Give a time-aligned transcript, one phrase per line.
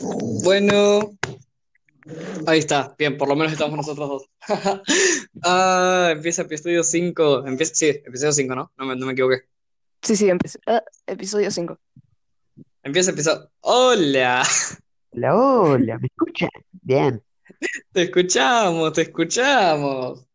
[0.00, 1.10] Bueno,
[2.46, 4.30] ahí está, bien, por lo menos estamos nosotros dos.
[5.42, 7.46] ah, empieza episodio 5.
[7.46, 8.72] Empieza, sí, episodio 5, ¿no?
[8.76, 9.42] No me, no me equivoqué.
[10.02, 10.60] Sí, sí, empecé.
[10.66, 11.78] Ah, episodio 5.
[12.84, 13.50] Empieza episodio.
[13.60, 14.44] ¡Hola!
[15.10, 16.50] Hola, hola, ¿me escuchan?
[16.70, 17.22] Bien.
[17.92, 20.26] Te escuchamos, te escuchamos.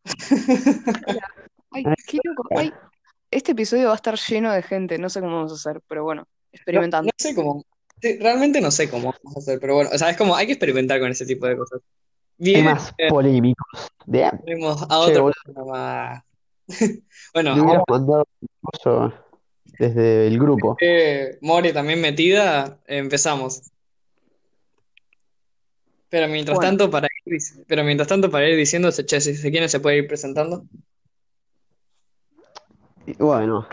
[1.70, 2.44] Ay, qué loco.
[2.56, 2.72] Ay,
[3.30, 4.98] este episodio va a estar lleno de gente.
[4.98, 7.06] No sé cómo vamos a hacer, pero bueno, experimentando.
[7.06, 7.64] No, no sé cómo.
[8.04, 10.46] Sí, realmente no sé cómo vamos a hacer, pero bueno, o sea, es como hay
[10.46, 11.80] que experimentar con ese tipo de cosas.
[12.36, 13.88] Bien, Temas eh, polémicos.
[14.06, 14.30] Bien.
[14.44, 16.24] tenemos a Che, otro programa.
[17.34, 18.24] Bueno, me ahora mandado
[19.78, 20.76] desde el grupo.
[20.76, 23.70] que More también metida, empezamos.
[26.08, 29.50] Pero mientras Bueno, tanto, para ir, pero mientras tanto, para ir diciendo, che, si si
[29.50, 30.64] quieren se puede ir presentando.
[33.18, 33.66] Bueno,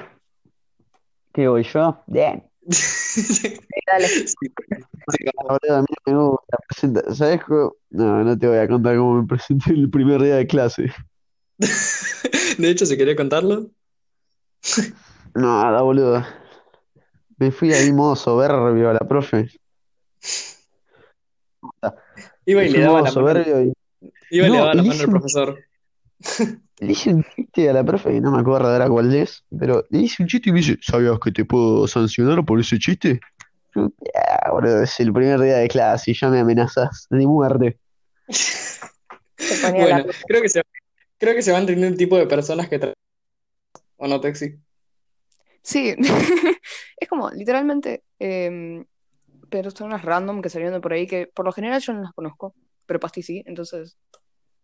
[1.34, 2.04] ¿qué voy yo?
[2.08, 2.44] Bien.
[3.12, 3.60] Sí,
[3.92, 4.08] dale.
[4.08, 4.28] sí,
[5.44, 7.16] Boludo, a mí no me gusta presentar.
[7.16, 7.74] ¿Sabes cómo?
[7.90, 10.94] No, no te voy a contar cómo me presenté el primer día de clase.
[12.58, 13.70] De hecho, si querés contarlo.
[15.36, 16.26] Nada, boludo.
[17.38, 19.50] Me fui ahí modo soberbio a la profe.
[22.46, 23.74] Iba Me y le daba la mano, iba y
[24.30, 25.60] le No, daba la mano al profesor.
[26.86, 29.86] le hice un chiste a la profe, y no me acuerdo ahora cuál es, pero
[29.90, 33.20] le hice un chiste y me dice, ¿sabías que te puedo sancionar por ese chiste?
[33.76, 37.80] Yo, Ya, boludo, es el primer día de clase y ya me amenazas de muerte.
[38.30, 40.62] Se ponía la Bueno, creo que se,
[41.20, 42.94] creo que se van teniendo un tipo de personas que tra-
[43.98, 44.60] ¿O no, Texi?
[45.62, 45.96] Sí,
[46.98, 48.86] es como literalmente em,
[49.50, 52.56] personas random que salieron de por ahí que por lo general yo no las conozco,
[52.88, 53.98] pero Pasti sí, entonces,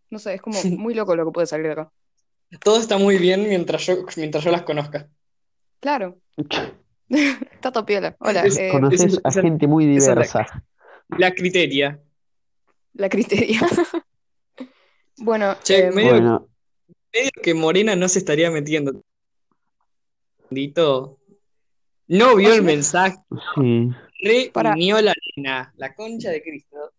[0.09, 1.91] no sé, es como muy loco lo que puede salir de acá.
[2.63, 5.09] Todo está muy bien mientras yo, mientras yo las conozca.
[5.79, 6.17] Claro,
[7.09, 8.15] está topiola.
[8.19, 10.63] Hola, Es- eh, Conoces es, a gente muy es la, diversa.
[11.17, 12.01] la criteria.
[12.93, 13.61] la criteria.
[15.19, 16.47] Bueno, Che, em, medio, Bueno,
[17.11, 19.01] medio que Morena no se estaría metiendo.
[20.47, 21.17] Bendito.
[22.07, 23.17] No vio el mensaje.
[23.55, 23.89] sí.
[24.21, 25.73] Re para, la nena.
[25.77, 26.93] La concha de Cristo.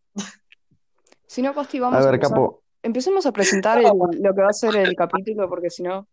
[1.28, 2.64] si no, Pasti, A vamos a ver, capo.
[2.82, 6.06] Empecemos a presentar el- lo que va a ser el capítulo, porque si no,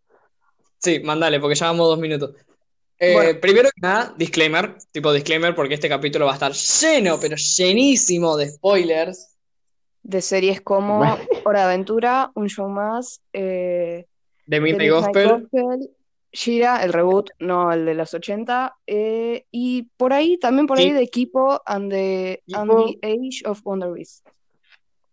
[0.77, 2.31] Sí, mandale, porque ya vamos dos minutos.
[2.99, 7.17] bueno, Eh, primero que nada, disclaimer, tipo disclaimer, porque este capítulo va a estar lleno,
[7.19, 9.31] pero llenísimo de spoilers.
[10.07, 10.99] de series como
[11.45, 14.05] Hora de Aventura, Un Show Más, eh,
[14.45, 15.41] De The Midnight Midnight Gospel.
[15.41, 15.89] Gospel,
[16.31, 20.91] Shira, el reboot, no el de los 80, eh, y por ahí, también por ahí
[20.91, 22.69] de Equipo and the, and
[23.01, 24.27] the Age of Wonder Beast.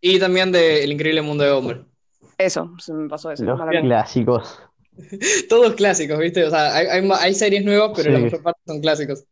[0.02, 1.84] Y también de El Increíble Mundo de Hombre.
[2.36, 4.60] Eso, se me pasó eso, Los clásicos.
[5.48, 6.44] Todos clásicos, ¿viste?
[6.44, 9.24] O sea, hay, hay, ma- hay series nuevas, pero la Sí, mayor parte son clásicos.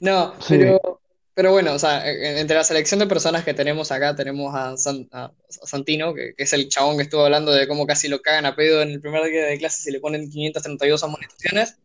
[0.00, 0.58] No, sí.
[0.58, 1.00] pero,
[1.34, 4.76] pero bueno, o sea, en- entre la selección de personas que tenemos acá, tenemos a,
[4.76, 5.32] San- a- a
[5.66, 8.54] Santino, que, que es el chabón que estuvo hablando de cómo casi lo cagan a
[8.56, 11.78] pedo en el primer día de clase si le ponen 532 amonestaciones.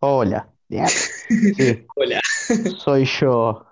[0.00, 0.48] Hola.
[0.68, 0.86] Bien.
[1.56, 2.20] Sí, Hola.
[2.78, 3.66] soy yo.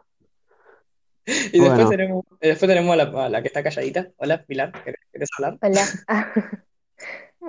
[1.53, 4.09] Y después Bueno, tenemos, y después tenemos a la, a la que está calladita.
[4.16, 5.59] Hola, Pilar, ¿querés, hablar?
[5.61, 5.83] Hola,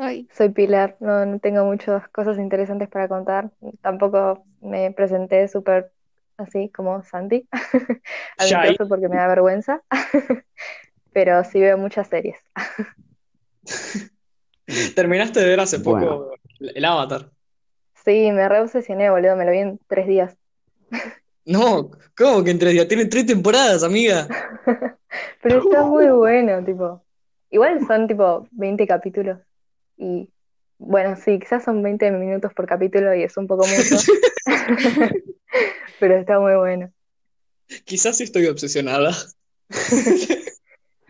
[0.01, 0.97] Ay, soy Pilar.
[0.99, 3.51] No, no tengo muchas cosas interesantes para contar.
[3.81, 5.91] Tampoco me presenté súper
[6.37, 7.47] así como Santi
[8.37, 9.81] a mi porque me da vergüenza,
[11.13, 12.37] pero sí veo muchas series.
[14.95, 16.07] Terminaste de ver hace bueno.
[16.07, 17.29] poco el, el Avatar.
[18.05, 19.35] Sí, me re obsesioné, boludo.
[19.35, 20.37] Me lo vi en tres días.
[21.45, 22.87] No, ¿cómo que en tres días?
[22.87, 24.27] Tienen tres temporadas, amiga.
[25.41, 27.03] Pero está muy bueno, tipo.
[27.49, 29.39] Igual son tipo 20 capítulos.
[29.97, 30.29] Y
[30.77, 33.97] bueno, sí, quizás son 20 minutos por capítulo y es un poco mucho,
[35.99, 36.91] pero está muy bueno.
[37.83, 39.11] Quizás sí estoy obsesionada.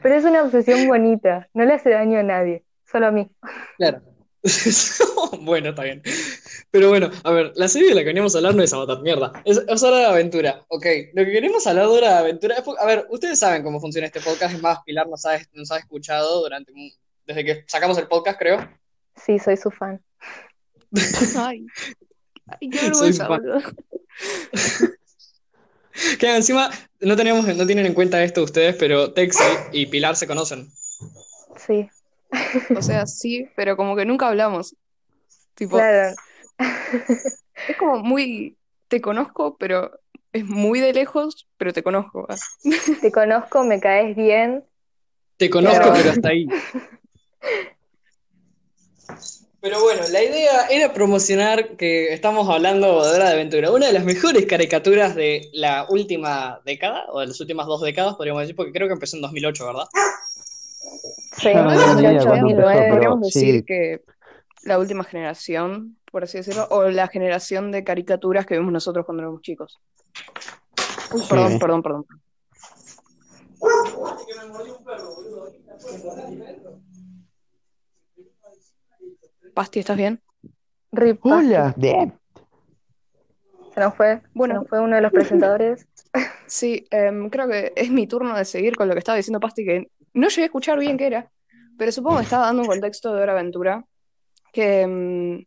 [0.01, 3.29] Pero es una obsesión bonita, no le hace daño a nadie, solo a mí.
[3.77, 4.01] Claro.
[5.41, 6.01] Bueno, está bien.
[6.71, 9.01] Pero bueno, a ver, la serie de la que veníamos a hablar no es Avatar,
[9.01, 9.31] mierda.
[9.45, 10.63] Es, es Hora de Aventura.
[10.69, 12.63] Ok, lo que queremos hablar de Hora de Aventura es.
[12.79, 14.53] A ver, ustedes saben cómo funciona este podcast.
[14.55, 16.71] Es más, Pilar nos ha, nos ha escuchado durante.
[16.71, 16.91] un-
[17.25, 18.69] Desde que sacamos el podcast, creo.
[19.25, 20.01] Sí, soy su fan.
[21.37, 21.65] ay,
[22.47, 23.61] ay, qué vergüenza, boludo.
[26.17, 26.69] Que encima
[27.01, 29.43] no tenemos, no tienen en cuenta esto ustedes, pero Texi
[29.73, 30.71] y Pilar se conocen.
[31.57, 31.89] Sí,
[32.77, 34.75] O sea, sí, pero como que nunca hablamos.
[35.55, 36.15] Tipo, claro.
[37.67, 39.99] es como muy, te conozco, pero
[40.31, 42.27] es muy de lejos, pero te conozco.
[42.29, 42.35] ah.
[43.01, 44.63] Te conozco, me caes bien,
[45.37, 46.47] Te conozco, pero pero hasta ahí.
[49.61, 53.93] Pero bueno, la idea era promocionar que estamos hablando de Hora de Aventura, una de
[53.93, 58.55] las mejores caricaturas de la última década, o de las últimas dos décadas, podríamos decir,
[58.55, 59.87] porque creo que empezó en 2008, ¿verdad?
[61.37, 62.79] Sí, no tengo ni idea 2008, cuándo empezó, 2009.
[62.79, 63.63] pero Podríamos decir sí.
[63.65, 64.01] que
[64.63, 69.23] la última generación, por así decirlo, o la generación de caricaturas que vimos nosotros cuando
[69.23, 69.79] éramos chicos.
[71.13, 71.59] Uy, perdón, Sí.
[71.59, 72.05] perdón, perdón.
[79.53, 80.21] Pasti, ¿estás bien?
[80.91, 81.19] Rip.
[81.25, 81.73] Hola.
[81.77, 82.17] Bien.
[83.73, 84.53] Se nos fue, Bueno.
[84.55, 85.87] se nos fue uno de los presentadores.
[86.47, 89.63] Sí, em, creo que es mi turno de seguir con lo que estaba diciendo Pasti,
[89.63, 91.31] que no llegué a escuchar bien qué era,
[91.77, 93.85] pero supongo que estaba dando un contexto de Hora Aventura,
[94.51, 95.45] que em,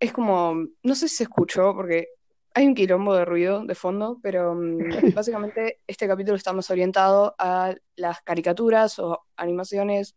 [0.00, 2.08] es como, no sé si se escuchó, porque
[2.54, 4.78] hay un quilombo de ruido de fondo, pero em,
[5.14, 10.16] básicamente este capítulo está más orientado a las caricaturas o animaciones,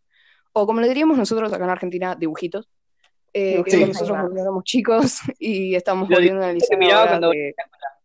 [0.54, 2.68] o como le diríamos nosotros acá en Argentina, dibujitos.
[3.34, 3.86] eh, que Sí.
[3.86, 6.78] nosotros cuando éramos chicos y estamos volviendo a analizar
[7.08, 7.54] cuando- de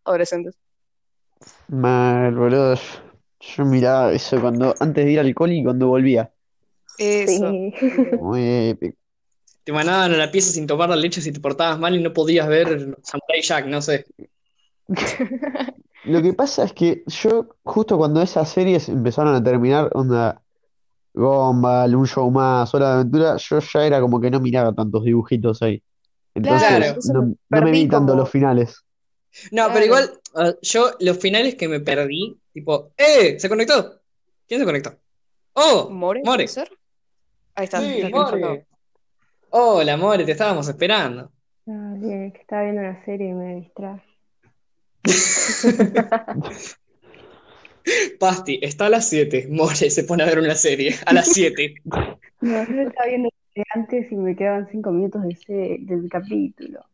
[0.04, 0.58] adolescentes.
[1.68, 2.74] Mal, boludo.
[3.56, 6.30] Yo miraba eso cuando antes de ir al coli y cuando volvía.
[6.98, 7.50] Eso.
[7.50, 7.74] Sí.
[8.20, 8.96] Muy épico.
[9.64, 12.12] Te mandaban a la pieza sin tomar la leche si te portabas mal y no
[12.12, 14.06] podías ver Samurai Jack, no sé.
[16.04, 20.40] Lo que pasa es que yo, justo cuando esas series empezaron a terminar, onda
[21.14, 25.04] Gumball, Un Show Más, Hora de Aventura, yo ya era como que no miraba tantos
[25.04, 25.80] dibujitos ahí.
[26.34, 26.96] Entonces Claro.
[27.12, 28.82] No, me no me perdí vi tanto como- los finales.
[29.52, 29.70] No, Claro.
[29.74, 33.38] pero igual, ah, yo los finales que me perdí, tipo, ¡eh!
[33.38, 34.00] ¿Se conectó?
[34.46, 34.98] ¿Quién se conectó?
[35.54, 35.88] ¡Oh!
[35.90, 36.22] ¿More?
[36.24, 36.46] More.
[37.54, 37.80] Ahí está.
[37.80, 38.02] Sí.
[38.10, 38.66] More.
[39.50, 41.30] Hola, More, te estábamos esperando.
[41.66, 44.12] Ah, bien, es que estaba viendo una serie y me distraje.
[48.18, 49.48] Pasti, está a las 7.
[49.50, 50.94] More se pone a ver una serie.
[51.06, 51.74] A las 7.
[52.40, 53.28] No, yo estaba viendo
[53.72, 56.84] antes y me quedaban cinco minutos de ese, del capítulo.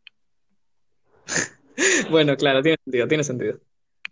[2.09, 3.59] Bueno, claro, tiene sentido, tiene sentido.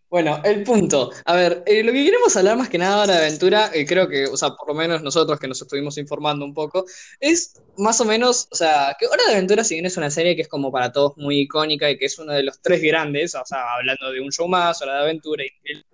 [0.09, 1.11] Bueno, el punto.
[1.25, 4.07] A ver, eh, lo que queremos hablar más que nada ahora de aventura, eh, creo
[4.07, 6.85] que, o sea, por lo menos nosotros que nos estuvimos informando un poco,
[7.19, 10.35] es más o menos, o sea, que Hora de Aventura, si bien es una serie
[10.35, 13.35] que es como para todos muy icónica y que es uno de los tres grandes,
[13.35, 15.85] o sea, hablando de un show más, Hora de Aventura, y el-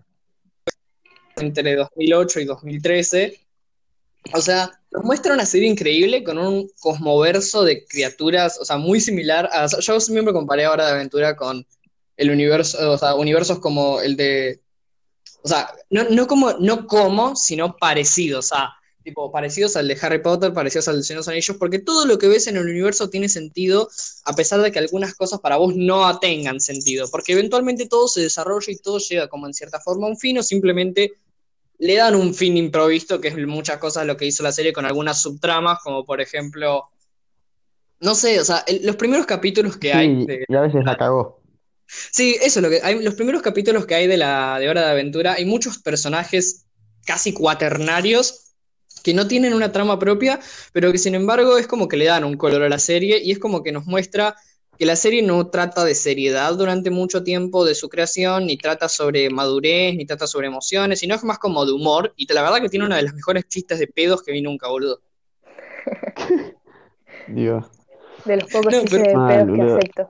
[1.37, 3.39] entre 2008 y 2013,
[4.33, 9.01] o sea, nos muestra una serie increíble con un cosmoverso de criaturas, o sea, muy
[9.01, 9.67] similar a.
[9.67, 11.65] yo siempre comparé Hora de Aventura con
[12.15, 14.61] el universo, o sea, universos como el de.
[15.41, 18.69] O sea, no, no como, no como, sino parecidos, sea,
[19.03, 22.05] tipo, parecidos al de Harry Potter, parecidos al de Señor de los Anillos, porque todo
[22.05, 23.89] lo que ves en el universo tiene sentido,
[24.25, 28.21] a pesar de que algunas cosas para vos no tengan sentido, porque eventualmente todo se
[28.21, 31.13] desarrolla y todo llega como en cierta forma a un fin, o simplemente
[31.79, 34.85] le dan un fin improvisto, que es muchas cosas lo que hizo la serie con
[34.85, 36.89] algunas subtramas, como por ejemplo,
[37.99, 40.97] no sé, o sea, el- los primeros capítulos que hay de- y a veces la
[40.97, 41.41] cagó.
[41.87, 42.99] Sí, eso es lo que hay.
[43.01, 46.65] Los primeros capítulos que hay de la de Hora de Aventura, hay muchos personajes
[47.05, 48.53] casi cuaternarios
[49.03, 50.39] que no tienen una trama propia,
[50.71, 53.31] pero que sin embargo es como que le dan un color a la serie y
[53.31, 54.35] es como que nos muestra
[54.77, 58.89] que la serie no trata de seriedad durante mucho tiempo de su creación, ni trata
[58.89, 62.59] sobre madurez, ni trata sobre emociones, sino es más como de humor, y la verdad
[62.61, 65.01] que tiene una de las mejores chistes de pedos que vi nunca, boludo.
[67.27, 67.69] Digo,
[68.25, 69.77] De los pocos No, chistes pero- de Mal, pedos que boludo.
[69.77, 70.09] acepto.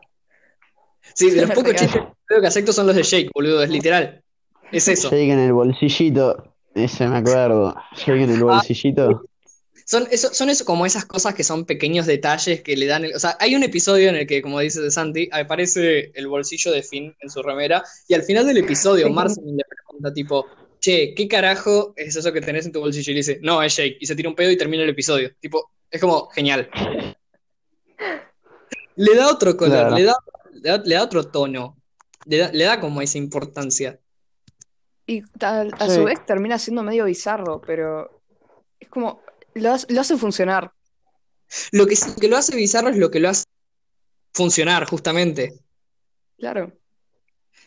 [1.14, 3.70] Sí, de los pocos chistes de pedo que acepto son los de Jake, boludo, es
[3.70, 4.24] literal.
[4.72, 5.10] Es eso.
[5.10, 6.56] Jake en el bolsillito.
[6.74, 7.76] Ese me acuerdo.
[7.98, 9.24] Jake en el bolsillito.
[9.86, 13.06] Son eso, son eso como esas cosas que son pequeños detalles que le dan.
[13.06, 16.28] el- o sea, hay un episodio en el que, como dice de Santi, aparece el
[16.28, 17.84] bolsillo de Finn en su remera.
[18.08, 20.46] Y al final del episodio, Marceline le pregunta, tipo,
[20.80, 23.12] che, ¿qué carajo es eso que tenés en tu bolsillo?
[23.12, 23.98] Y le dice, no, es Jake.
[24.00, 25.34] Y se tira un pedo y termina el episodio.
[25.40, 26.70] Tipo, es como genial.
[28.96, 29.96] Le da otro color, Claro.
[29.96, 30.16] le, da,
[30.54, 31.78] le, da, le da otro tono.
[32.26, 34.00] Le da, le da como esa importancia.
[35.06, 35.96] Y a Sí.
[35.96, 38.22] su vez termina siendo medio bizarro, pero
[38.80, 39.22] es como,
[39.56, 40.72] lo, hace- lo hace funcionar.
[41.72, 43.44] Lo que, lo que lo hace bizarro es lo que lo hace
[44.34, 45.54] funcionar, justamente.
[46.38, 46.74] Claro.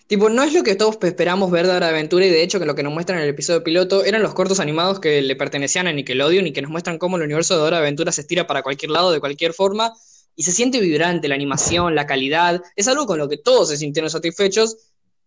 [0.06, 2.60] Tipo, no es lo que todos esperamos ver de Hora de Aventura y de hecho
[2.60, 5.34] que lo que nos muestran en el episodio piloto eran los cortos animados que le
[5.34, 8.20] pertenecían a Nickelodeon y que nos muestran cómo el universo de Hora de Aventura se
[8.20, 9.92] estira para cualquier lado, de cualquier forma,
[10.36, 13.76] y se siente vibrante la animación, la calidad, es algo con lo que todos se
[13.76, 14.76] sintieron satisfechos.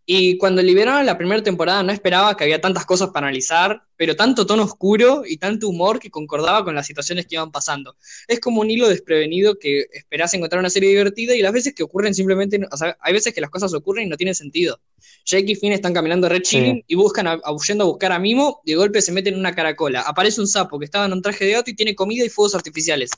[0.05, 4.15] Y cuando liberaron la primera temporada no esperaba que había tantas cosas para analizar, pero
[4.15, 7.95] tanto tono oscuro y tanto humor que concordaba con las situaciones que iban pasando.
[8.27, 11.83] Es como un hilo desprevenido que esperás encontrar una serie divertida y las veces que
[11.83, 14.79] ocurren simplemente, no- o sea, hay veces que las cosas ocurren y no tienen sentido.
[15.25, 16.83] Jake y Finn están caminando red chilling Sí.
[16.87, 19.39] y buscan a, a- yendo a buscar a Mimo, y de golpe se meten en
[19.41, 20.01] una caracola.
[20.01, 22.55] Aparece un sapo que estaba en un traje de gato y tiene comida y fuegos
[22.55, 23.11] artificiales.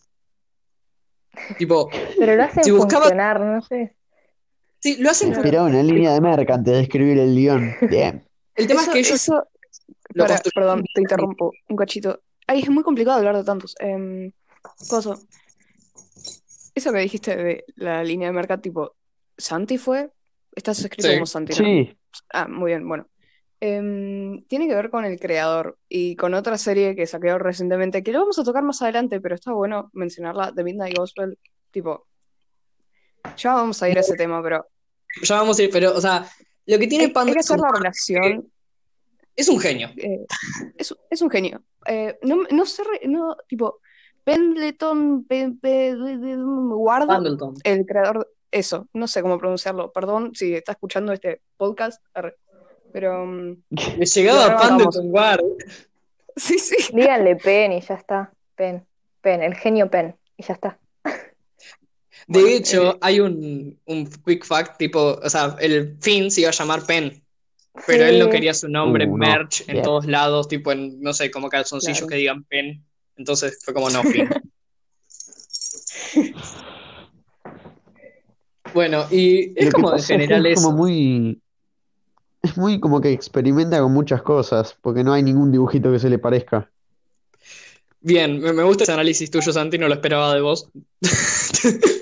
[1.58, 3.96] Tipo, Pero lo hacen Si buscaba- funcionar, no sé.
[4.82, 5.34] Sí, lo hacen.
[5.42, 7.74] Tiraba una línea de merca antes de escribir el guion.
[7.90, 8.24] Bien.
[8.56, 9.48] El tema Eso- es que ellos eso-
[10.14, 12.22] lo Para- perdón, te interrumpo un cachito.
[12.48, 13.76] Ay, es muy complicado hablar de tantos.
[13.80, 14.32] Em,
[14.90, 15.18] coso.
[16.76, 18.96] Eso que dijiste de la línea de mercado, tipo,
[19.38, 20.10] ¿Santi fue?
[20.56, 21.14] Estás escrito Sí.
[21.16, 21.58] como Santi, ¿no?
[21.58, 21.98] Sí,
[22.34, 23.08] Ah, muy bien, bueno.
[23.62, 28.12] Em, tiene que ver con el creador y con otra serie que saqué recientemente, que
[28.12, 31.38] lo vamos a tocar más adelante, pero está bueno mencionarla, The Midnight Gospel.
[31.72, 32.08] Tipo,
[33.38, 34.66] ya vamos a ir a ese tema, pero
[35.24, 36.26] Ya vamos a ir, pero, o sea,
[36.66, 38.52] lo que tiene Panda hay que hacer un, la relación.
[39.36, 39.90] es un genio.
[39.98, 40.26] eh,
[40.78, 41.62] es, es un genio.
[41.86, 43.80] Eh, no, no sé, no, tipo,
[44.24, 47.56] Pendleton, Pe- Pe- Ward, Pendleton.
[47.64, 52.04] el creador, eso, no sé cómo pronunciarlo, perdón si está escuchando este podcast,
[52.94, 53.56] pero mm,
[53.98, 54.58] Le llegaba.
[54.62, 55.42] Pendleton Guard.
[56.36, 56.76] sí, sí.
[56.94, 58.32] Díganle Pen y ya está.
[58.56, 58.86] Pen.
[59.22, 60.16] Pen, el genio Pen.
[60.38, 60.78] Y ya está.
[62.32, 66.42] De Bueno, hecho, eh, hay un, un quick fact, tipo, o sea, el Finn se
[66.42, 67.22] iba a llamar Penn,
[67.86, 69.18] pero él no quería su nombre Uh, no.
[69.18, 72.10] merch en todos lados, tipo en, no sé, como calzoncillos Claro.
[72.10, 72.86] que digan Penn.
[73.18, 74.30] Entonces fue como no, Finn.
[78.74, 80.78] Bueno, y es como en general es como eso.
[80.78, 81.42] muy.
[82.42, 86.10] Es muy como que experimenta con muchas cosas, porque no hay ningún dibujito que se
[86.10, 86.72] le parezca.
[88.00, 90.70] Bien, me, me gusta ese análisis tuyo, Santi, no lo esperaba de vos.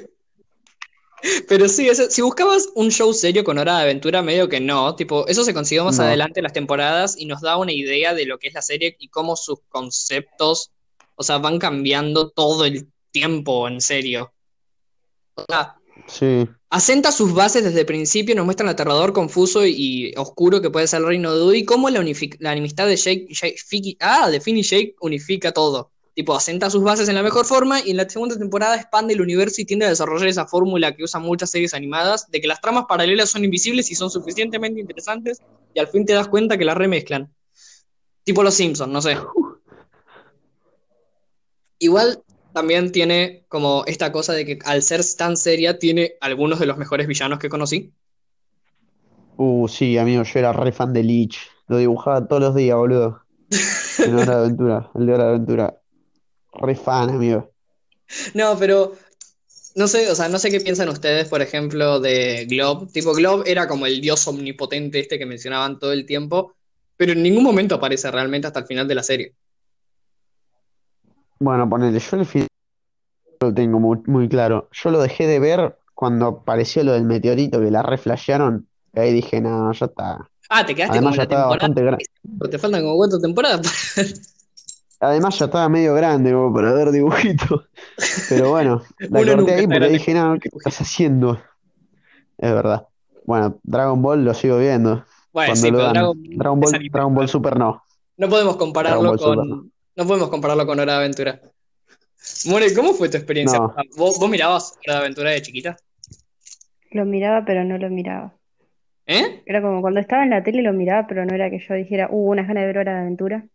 [1.47, 4.95] Pero sí, ese- si buscabas un show serio con hora de aventura, medio que no,
[4.95, 6.03] tipo, eso se consiguió más No.
[6.05, 8.95] adelante en las temporadas y nos da una idea de lo que es la serie
[8.99, 10.71] y cómo sus conceptos,
[11.15, 14.31] o sea, van cambiando todo el tiempo, en serio.
[15.35, 15.75] O sea,
[16.07, 16.47] Sí.
[16.69, 19.73] asenta sus bases desde el principio, nos muestra el aterrador, confuso y,
[20.09, 22.01] y oscuro que puede ser el reino de Dewey, y cómo la,
[22.39, 25.91] la enemistad de Jake, Jake- Fiki- ah, de Finn y Jake unifica todo.
[26.19, 29.21] Tipo, asenta sus bases en la mejor forma y en la segunda temporada expande el
[29.21, 32.59] universo y tiende a desarrollar esa fórmula que usan muchas series animadas, de que las
[32.59, 35.41] tramas paralelas son invisibles y son suficientemente interesantes
[35.73, 37.33] y al fin te das cuenta que las remezclan.
[38.25, 39.15] Tipo los Simpsons, no sé.
[41.77, 42.21] Igual
[42.51, 46.77] también tiene como esta cosa de que al ser tan seria tiene algunos de los
[46.77, 47.93] mejores villanos que conocí.
[49.37, 51.39] Uh, sí, amigo, yo era re fan de Lich.
[51.69, 53.21] Lo dibujaba todos los días, boludo.
[53.99, 55.79] En Hora de Aventura, el de Hora de Aventura.
[56.59, 57.51] Re fan, amigo.
[58.33, 58.93] No, pero
[59.75, 62.91] no sé, o sea, no sé qué piensan ustedes, por ejemplo, de Glob.
[62.91, 66.55] Tipo, Glob era como el dios omnipotente este que mencionaban todo el tiempo,
[66.97, 69.33] pero en ningún momento aparece realmente hasta el final de la serie.
[71.39, 72.47] Bueno, ponele, yo el final
[73.39, 74.69] lo tengo muy, muy claro.
[74.73, 78.67] Yo lo dejé de ver cuando apareció lo del meteorito que la reflashearon.
[78.93, 80.29] Y ahí dije, no, ya está.
[80.49, 81.49] Ah, te quedaste Además como ya la temporada.
[81.49, 82.05] bastante grande.
[82.49, 83.61] Te faltan como cuatro temporadas.
[84.99, 87.69] Además ya estaba medio grande como para ver dibujitos.
[88.29, 91.39] Pero bueno, la corté ahí porque dije, no, ¿qué estás haciendo?
[92.37, 92.87] Es verdad.
[93.25, 95.05] Bueno, Dragon Ball lo sigo viendo.
[95.31, 95.93] Bueno, Cuando sí, lo pero dan.
[95.93, 96.89] Dragon, Ball, anime.
[96.91, 97.83] Dragon Ball Super no.
[98.17, 99.19] No podemos compararlo con.
[99.19, 99.71] Super.
[99.95, 101.41] No podemos compararlo con Hora de Aventura.
[102.45, 103.59] More, ¿cómo fue tu experiencia?
[103.59, 103.73] No.
[103.95, 105.77] ¿Vos, vos mirabas Hora de Aventura de chiquita?
[106.91, 108.33] Lo miraba, pero no lo miraba.
[109.05, 109.43] ¿Eh?
[109.45, 112.07] Era como cuando estaba en la tele lo miraba, pero no era que yo dijera,
[112.09, 113.45] uh, unas ganas de ver Hora de Aventura.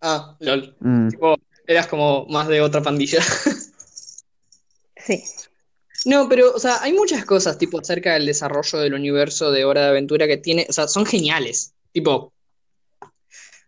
[0.00, 0.76] Ah, lol.
[0.80, 1.08] Mm.
[1.08, 1.36] Tipo,
[1.66, 3.18] eras como más de otra pandilla.
[4.96, 5.22] Sí.
[6.04, 9.82] No, pero, o sea, hay muchas cosas, tipo, acerca del desarrollo del universo de Hora
[9.82, 11.72] de Aventura que tiene, o sea, son geniales.
[11.92, 12.32] Tipo,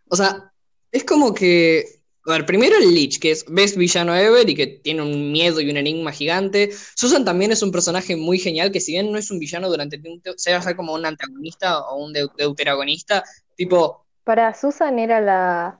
[0.08, 0.52] o sea,
[0.92, 4.66] es como que, a ver, primero el Lich, que es best villano ever y que
[4.66, 6.70] tiene un miedo y un enigma gigante.
[6.94, 9.96] Susan también es un personaje muy genial que si bien no es un villano durante
[10.04, 13.24] un te- se va a ser como un antagonista o un deu- deuteragonista,
[13.56, 15.79] tipo, Para Susan era la,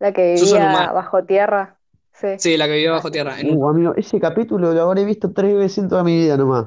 [0.00, 1.76] la que vivía bajo tierra.
[2.12, 2.26] Sí.
[2.38, 3.40] sí, la que vive bajo tierra.
[3.40, 6.66] En Uh, amigo, ese capítulo lo habré visto tres veces en toda mi vida nomás.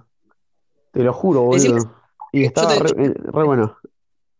[0.91, 1.95] Te lo juro, boludo.
[2.31, 3.77] Y estaba te- re, eh, re bueno.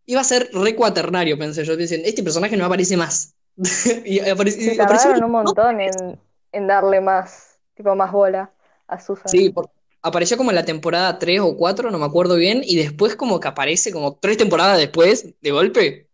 [0.06, 3.36] Iba a ser re cuaternario, pensé yo, diciendo, este personaje no aparece más.
[4.06, 6.20] y aparece, Se y apareció tardaron un montón en,
[6.52, 8.52] en darle más, tipo, más bola
[8.88, 9.30] a Susan.
[9.32, 9.70] Sí, por-
[10.02, 13.40] apareció como en la temporada 3 o 4, no me acuerdo bien, y después como
[13.40, 16.08] que aparece como tres temporadas después, de golpe.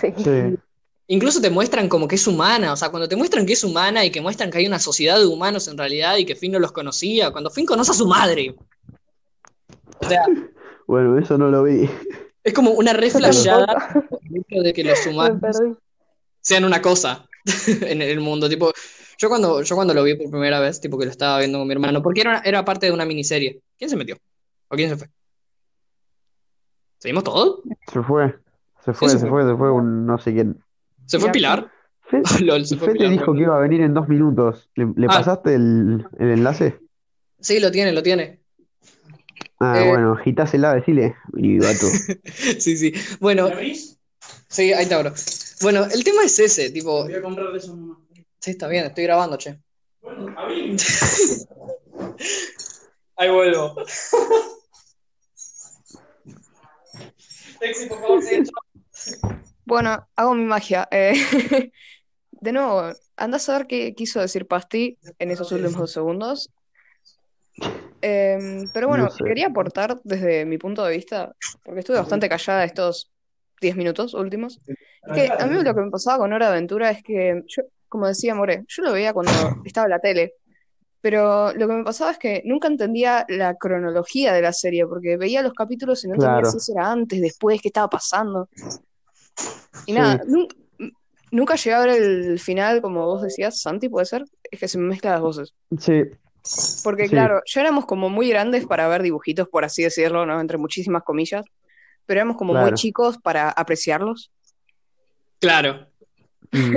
[0.00, 0.12] Sí.
[0.18, 0.56] Sí.
[1.12, 4.02] Incluso te muestran como que es humana, o sea, cuando te muestran que es humana
[4.02, 6.58] y que muestran que hay una sociedad de humanos en realidad y que Finn no
[6.58, 8.56] los conocía, cuando Finn conoce a su madre.
[9.98, 10.22] O sea,
[10.86, 11.86] Bueno, eso no lo vi.
[12.42, 14.20] es como una re Yo flashada tampoco.
[14.22, 15.58] el hecho de que los humanos
[16.40, 17.28] sean una cosa
[17.66, 18.48] en el mundo.
[18.48, 18.72] Tipo,
[19.18, 21.68] yo cuando, yo cuando lo vi por primera vez, tipo que lo estaba viendo con
[21.68, 23.60] mi hermano, porque era, era parte de una miniserie.
[23.76, 24.16] ¿Quién se metió?
[24.68, 25.08] ¿O quién se fue?
[26.96, 27.60] ¿Seguimos todos?
[27.92, 28.34] Se fue.
[28.82, 29.42] Se fue, se se fue?
[29.42, 30.58] fue, se fue un no sé quién.
[31.12, 31.70] ¿Se fue Pilar.
[32.10, 32.24] Pilar?
[32.24, 33.38] Fe, LOL, se fue Fede Pilar, dijo bueno.
[33.38, 34.70] que iba a venir en dos minutos.
[34.74, 35.18] ¿Le, le Ah.
[35.18, 36.78] pasaste el, el enlace?
[37.40, 38.40] Sí, lo tiene, lo tiene.
[39.60, 39.88] Ah, Eh.
[39.88, 41.16] bueno, agitásela, decile.
[41.36, 41.86] Y gato.
[42.58, 42.92] Sí, sí.
[43.20, 43.50] Bueno,
[44.48, 45.12] sí, ahí te abro.
[45.60, 47.04] Bueno, el tema es ese, tipo.
[47.04, 47.98] Voy a comprar eso nomás.
[48.40, 49.60] Sí, está bien, estoy grabando, che.
[50.00, 50.76] Bueno, abrí.
[53.16, 53.76] Ahí vuelvo.
[57.60, 58.42] Lexi, por favor, sí.
[59.64, 60.88] Bueno, hago mi magia.
[60.90, 61.12] Eh,
[62.30, 66.50] de nuevo, anda a saber qué quiso decir Pasti en esos últimos dos segundos.
[68.00, 69.24] Em, pero bueno, No sé.
[69.24, 73.12] quería aportar desde mi punto de vista, porque estuve bastante callada estos
[73.60, 74.60] 10 minutos últimos.
[75.06, 77.62] Es que a mí lo que me pasaba con Hora de Aventura es que, yo,
[77.88, 79.32] como decía More, yo lo veía cuando
[79.64, 80.34] estaba en la tele,
[81.00, 85.16] pero lo que me pasaba es que nunca entendía la cronología de la serie, porque
[85.16, 86.50] veía los capítulos y no entendía Claro.
[86.50, 88.48] si eso era antes, después, qué estaba pasando.
[89.86, 90.48] Y nada, nun-
[91.30, 94.24] nunca llegué a ver el final, como vos decías, Santi, ¿puede ser?
[94.50, 95.54] Es que se me mezclan las voces.
[95.78, 96.02] Sí,
[96.84, 97.10] Porque Sí.
[97.10, 100.40] claro, ya éramos como muy grandes para ver dibujitos, por así decirlo, ¿no?
[100.40, 101.44] Entre muchísimas comillas,
[102.06, 104.30] pero éramos como muy chicos para apreciarlos.
[105.40, 105.86] Claro.
[106.50, 106.74] Mm.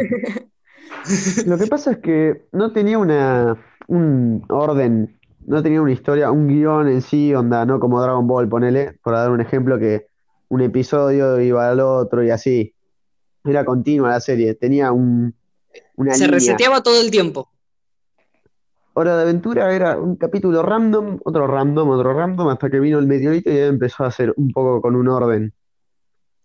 [1.48, 3.58] Lo que pasa es que no tenía una,
[3.88, 8.48] un orden, no tenía una historia, un guion en sí, onda, no como Dragon Ball,
[8.50, 10.08] ponele, por dar un ejemplo, que
[10.50, 12.74] un episodio iba al otro y así.
[13.44, 15.36] Era continua la serie, tenía un,
[15.96, 16.40] una Se línea.
[16.40, 17.50] reseteaba todo el tiempo.
[18.94, 23.08] Hora de Aventura era un capítulo random, otro random, otro random, hasta que vino el
[23.08, 25.54] meteorito y empezó a hacer un poco con un orden.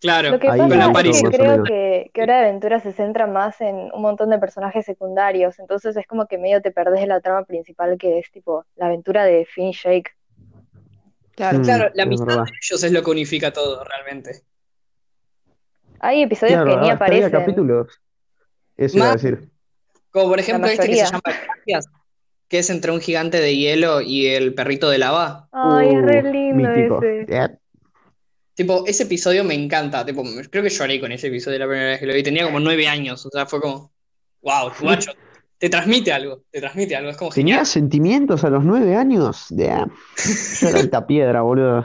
[0.01, 0.31] Claro.
[0.31, 1.31] Lo que pasa con la es aparición.
[1.31, 4.85] que creo que, que Hora de Aventura se centra más en un montón de personajes
[4.85, 8.65] secundarios, entonces es como que medio te perdés de la trama principal que es tipo
[8.77, 10.11] la aventura de Finn y Jake.
[11.41, 11.59] Claro.
[11.59, 12.45] Mm, Claro, la es amistad verdad.
[12.45, 14.43] de ellos es lo que unifica todo, realmente.
[16.01, 17.31] Hay episodios Claro, que ni había aparecen.
[17.31, 18.01] capítulos.
[18.77, 19.51] Eso iba a decir.
[20.11, 21.87] Como por ejemplo este que se llama Gracias,
[22.49, 25.49] que es entre un gigante de hielo y el perrito de lava.
[25.53, 27.03] Ay, es re lindo mítico.
[27.03, 27.59] ese.
[28.55, 30.05] Tipo, ese episodio me encanta.
[30.05, 32.23] Tipo, creo que lloré con ese episodio la primera vez que lo vi.
[32.23, 33.25] Tenía como nueve años.
[33.25, 33.93] O sea, fue como,
[34.43, 35.13] wow, guacho.
[35.61, 37.11] Te transmite algo, te transmite algo.
[37.11, 37.67] Es como ¿Tenía genial.
[37.67, 39.47] sentimientos a los nueve años?
[39.51, 39.63] Yo
[40.69, 41.85] era alta piedra, boludo.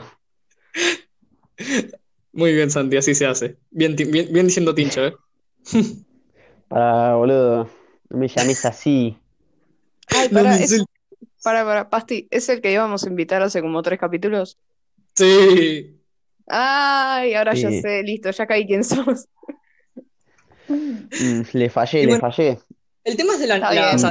[2.32, 3.56] Muy bien, Santi, así se hace.
[3.70, 5.14] Bien, bien, bien diciendo tincho, ¿eh?
[6.68, 7.68] Para, boludo.
[8.10, 9.18] No me llames así.
[10.08, 10.84] Ay, No para, es-
[11.42, 14.58] para, para, Pasti, ¿es el que íbamos a invitar hace como tres capítulos?
[15.14, 16.00] Sí.
[16.48, 19.26] Ay, ahora ya sé, listo, ya caí quién sos.
[20.68, 22.58] Mm, le fallé, Y le bueno, fallé.
[23.06, 24.10] El tema es de la, la- o sea,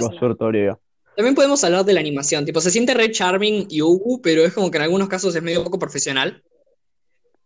[1.16, 2.46] también podemos hablar de la animación.
[2.46, 5.44] Tipo, se siente re charming y ubu, pero es como que en algunos casos es
[5.44, 6.42] medio poco profesional.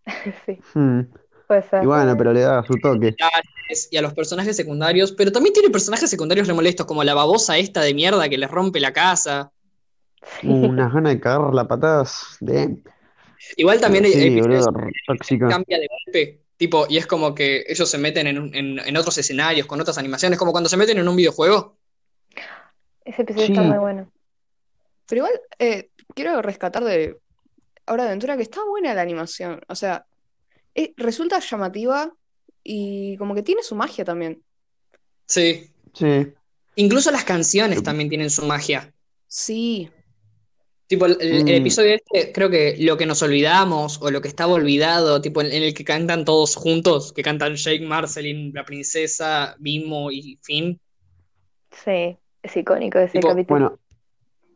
[0.46, 1.02] Sí, Mm.
[1.48, 1.84] puede ser.
[1.84, 3.16] Y bueno, pero le da su toque.
[3.92, 7.58] y a los personajes secundarios, pero también tiene personajes secundarios re molestos, como la babosa
[7.58, 9.52] esta de mierda que les rompe la casa.
[10.44, 12.38] Unas ganas de cagar la patadas.
[12.40, 12.78] De...
[13.58, 14.72] Igual también hay Sí, boludo,
[15.48, 18.98] cambia de golpe, tipo, y es como que ellos se meten en, un- en, en
[18.98, 21.78] otros escenarios, con otras animaciones, como cuando se meten en un videojuego.
[23.06, 23.54] Ese episodio Sí.
[23.54, 24.12] está muy bueno.
[25.08, 27.18] Pero igual, eh, quiero rescatar de
[27.88, 29.62] Hora de Aventura que está buena la animación.
[29.70, 30.06] O sea,
[30.76, 32.12] eh, resulta llamativa
[32.62, 34.44] y como que tiene su magia también.
[35.26, 35.72] Sí.
[35.94, 36.28] Sí.
[36.76, 38.94] Incluso las canciones también tienen su magia.
[39.28, 39.90] Sí,
[40.90, 41.62] Tipo, el, el- el Mm.
[41.62, 45.52] episodio este, creo que lo que nos olvidamos o lo que estaba olvidado, tipo, en,
[45.52, 50.80] en el que cantan todos juntos, que cantan Jake, Marceline, la princesa, Mimo y Finn,
[51.72, 53.60] Sí, es icónico ese Tipo, capítulo.
[53.60, 53.80] Bueno,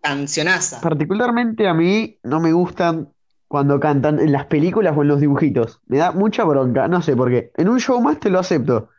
[0.01, 0.81] cancionaza.
[0.81, 3.09] particularmente a mí no me gustan
[3.47, 5.79] cuando cantan en las películas o en los dibujitos.
[5.85, 7.51] Me da mucha bronca, no sé por qué.
[7.55, 8.89] En un show más te lo acepto.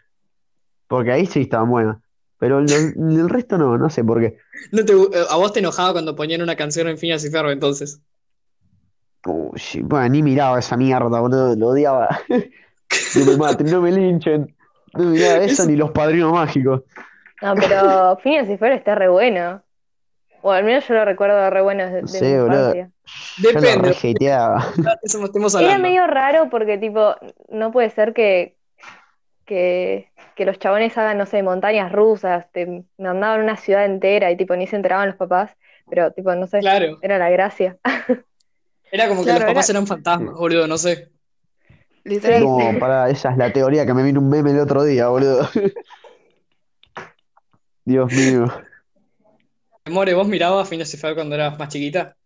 [0.86, 1.96] Porque ahí sí estaban buenas.
[2.44, 4.37] Pero el resto no, no sé por qué.
[4.70, 7.48] No te, eh, a vos te enojaba cuando ponían una canción en Phineas y Ferb,
[7.48, 8.02] entonces.
[9.24, 12.20] Uy, bueno, ni miraba esa mierda, boludo, lo odiaba.
[13.16, 14.54] No me maten, no me linchen.
[14.92, 16.83] No miraba eso ni los padrinos mágicos.
[17.40, 19.62] No, pero Phineas y Ferb está re bueno.
[20.42, 22.74] O al menos yo lo recuerdo re bueno de, de Sí, mi boludo.
[22.76, 22.90] infancia.
[23.38, 23.90] Yo lo Depende.
[25.02, 27.14] Eso estemos Era medio raro porque, tipo,
[27.48, 28.59] no puede ser que,
[29.44, 34.37] que, que los chabones hagan, no sé, montañas rusas, te mandaban una ciudad entera y,
[34.37, 35.57] tipo, ni se enteraban los papás.
[35.88, 36.98] Pero, tipo, no sé, Claro.
[37.02, 37.78] era la gracia.
[38.90, 41.11] Era como que los papás era- eran fantasmas, boludo, no sé.
[42.04, 42.40] literal.
[42.42, 45.48] No, para, esa es la teoría que me vino un meme el otro día, boludo.
[47.85, 48.46] Dios mío.
[49.90, 52.16] More, ¿vos mirabas Phineas y Ferb cuando eras más chiquita?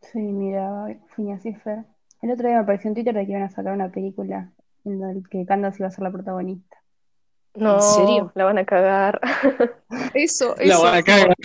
[0.00, 1.78] Sí, mira, Phineas y Fer.
[2.22, 4.52] El otro día me apareció en Twitter de que iban a sacar una película
[4.84, 6.76] en la que Candace iba a ser la protagonista.
[7.54, 8.32] No, ¿En serio?
[8.34, 9.20] la van a cagar.
[10.14, 10.82] Eso, La eso.
[10.82, 11.36] van a cagar.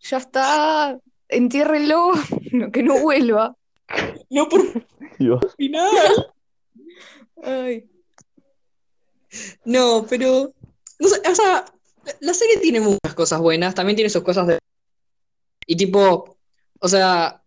[0.00, 0.98] Ya está.
[1.28, 2.12] Entiérrenlo.
[2.52, 3.56] No, que no vuelva.
[4.30, 4.60] No por
[5.18, 5.40] Dios.
[5.56, 5.90] final.
[7.42, 7.88] Ay.
[9.64, 10.52] No, pero.
[10.98, 11.64] No sé, o sea,
[12.04, 14.58] la- la serie tiene muchas cosas buenas, también tiene sus cosas de.
[15.66, 16.36] Y tipo,
[16.80, 17.42] o sea.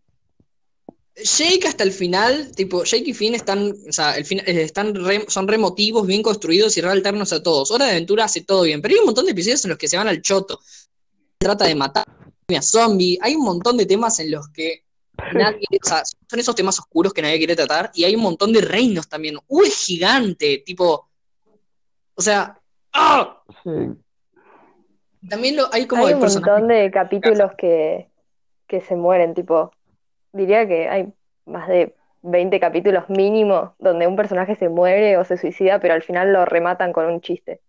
[1.15, 4.95] Jake hasta el final, tipo, Jake y Finn están, o sea, el fin- eh, están
[4.95, 7.69] re- son remotivos, bien construidos y re alternos a todos.
[7.71, 9.87] Hora de Aventura hace todo bien, pero hay un montón de episodios en los que
[9.89, 10.59] se van al choto.
[11.37, 14.83] Trata de matar a zombie, hay un montón de temas en los que
[15.33, 18.51] nadie, o sea, son esos temas oscuros que nadie quiere tratar, y hay un montón
[18.53, 19.37] de reinos también.
[19.47, 21.09] Uh, es gigante, tipo,
[22.15, 22.59] o sea,
[22.93, 23.41] ¡ah!
[23.63, 23.69] Sí.
[25.29, 28.09] También lo, hay como Hay un montón de capítulos que,
[28.67, 29.71] que se mueren, tipo,
[30.33, 31.13] diría que hay
[31.45, 36.03] más de 20 capítulos mínimo donde un personaje se muere o se suicida, pero al
[36.03, 37.61] final lo rematan con un chiste.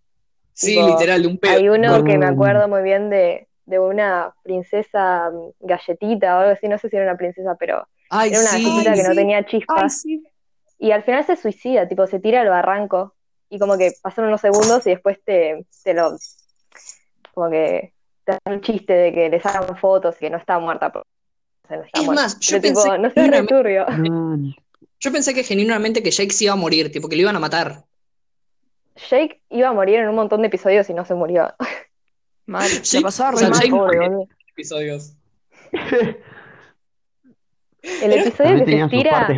[0.52, 1.52] Sí, tipo, literal, de un pedo.
[1.52, 6.52] Hay uno que me acuerdo muy bien de, de una princesa mm, galletita o algo
[6.52, 8.62] así, no sé si era una princesa, pero Ay, era una sí.
[8.64, 9.92] galletita que no tenía Ay, chispas.
[10.02, 10.22] sí.
[10.78, 13.14] Y al final se suicida, tipo, se tira al barranco
[13.48, 16.16] y como que pasan unos segundos y después te, te lo,
[17.34, 17.94] como que
[18.24, 20.90] te dan un chiste de que le sacan fotos y que no está muerta.
[20.92, 21.04] pero-
[21.64, 23.86] o sea, no está Es más, yo Pero tipo, pensé no re turbio.
[25.02, 27.40] Yo pensé que genuinamente que Jake se iba a morir, tipo que lo iban a
[27.40, 27.84] matar.
[29.10, 31.52] Jake iba a morir en un montón de episodios y no se murió.
[32.46, 32.68] Mal.
[32.68, 34.28] Sí, La pasaba o re sea, mal, Jake pobre.
[34.48, 35.16] Episodios.
[37.82, 39.28] El episodio que se estira,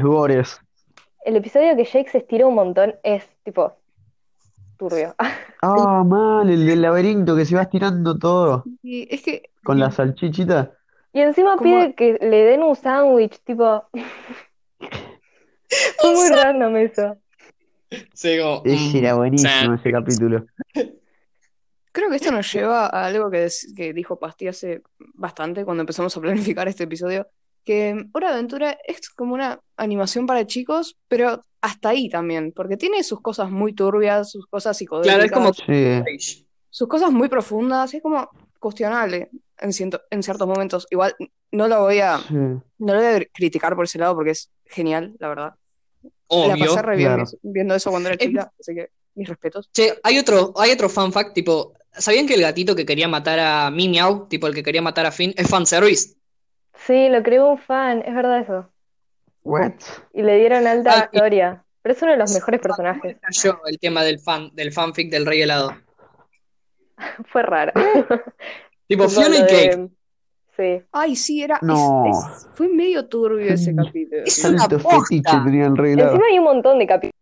[1.24, 3.74] el episodio que Jake se estira un montón es tipo
[4.76, 5.14] turbio.
[5.62, 9.90] Ah, mal, el del laberinto que se va estirando todo Y es que con la
[9.90, 10.72] salchichita.
[11.14, 11.81] Y encima ¿Cómo?
[11.81, 13.85] pide que le den un sándwich, tipo.
[15.98, 17.16] Fue muy random eso.
[18.12, 20.44] Sí, como, mm, era buenísimo ese capítulo.
[21.92, 24.83] creo que esto nos lleva a algo que, des- que dijo Pasti hace
[25.14, 27.29] bastante cuando empezamos a planificar este episodio,
[27.64, 32.77] que Hora de Aventura es como una animación para chicos, pero hasta ahí también, porque
[32.77, 37.29] tiene sus cosas muy turbias, sus cosas Claro, es como psicodélicas, Sí, sus cosas muy
[37.29, 40.86] profundas, y es como cuestionable en, ciento- en ciertos momentos.
[40.90, 41.14] Igual
[41.52, 42.34] no lo voy a, sí.
[42.34, 45.54] no lo voy a criticar por ese lado porque es genial, la verdad.
[46.30, 47.22] La pasé re bien claro.
[47.24, 49.70] vis- viendo eso cuando era Es- chica, así que mis respetos.
[49.72, 53.38] Che, hay otro, hay otro fan fact, tipo, ¿sabían que el gatito que quería matar
[53.38, 56.16] a Meow, tipo el que quería matar a Finn, es fanservice?
[56.86, 58.68] Sí, lo creó un fan, es verdad eso.
[59.44, 59.72] What?
[60.12, 61.64] Y le dieron alta y- historia.
[61.82, 63.16] Pero es uno de los mejores ¿Cómo personajes.
[63.20, 65.76] cayó el tema del fan, del fanfic del rey helado?
[67.26, 67.72] Fue raro.
[68.87, 69.77] Tipo, Fiona y Cake.
[69.77, 69.88] de-
[70.57, 70.87] Sí.
[70.92, 71.59] Ay, sí, era.
[71.62, 72.05] No.
[72.11, 73.77] es- fue medio turbio ese Mm.
[73.85, 74.23] capítulo.
[74.25, 76.11] Es una fetiche tenían reglado.
[76.11, 77.20] Encima hay un montón de capítulos.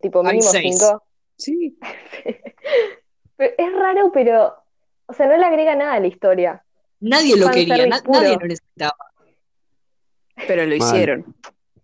[0.00, 0.78] Tipo, Hay mínimo seis.
[0.78, 1.02] cinco.
[1.36, 1.76] Sí,
[3.36, 4.54] Pero es raro, pero.
[5.06, 6.64] O sea, no le agrega nada a la historia.
[7.00, 8.20] Nadie lo quería, na- puro.
[8.20, 8.96] nadie lo necesitaba.
[10.46, 10.76] pero lo Mal.
[10.78, 11.34] hicieron.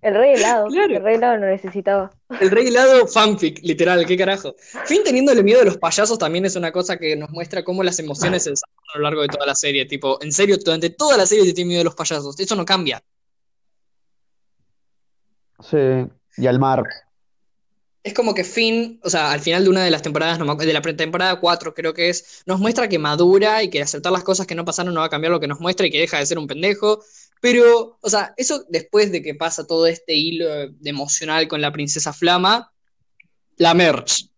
[0.04, 0.66] El rey helado.
[0.66, 0.96] Claro.
[0.96, 2.10] El rey helado lo necesitaba.
[2.38, 4.54] El rey helado fanfic, literal, qué carajo.
[4.84, 7.98] Finn teniéndole miedo a los payasos también es una cosa que nos muestra cómo las
[7.98, 9.86] emociones se desarrollan a lo largo de toda la serie.
[9.86, 12.38] Tipo, en serio, durante toda la serie te tiene miedo a los payasos.
[12.38, 13.02] Eso no cambia.
[15.60, 15.78] Sí,
[16.36, 16.82] y al mar.
[18.02, 20.52] Es como que Finn, o sea, al final de una de las temporadas, no me
[20.52, 24.12] acu- de la pretemporada 4 creo que es, nos muestra que madura y que aceptar
[24.12, 26.00] las cosas que no pasaron no va a cambiar lo que nos muestra y que
[26.00, 27.02] deja de ser un pendejo.
[27.44, 31.70] Pero, o sea, eso después de que pasa todo este hilo de emocional con la
[31.72, 32.72] princesa Flama,
[33.58, 34.30] la merch.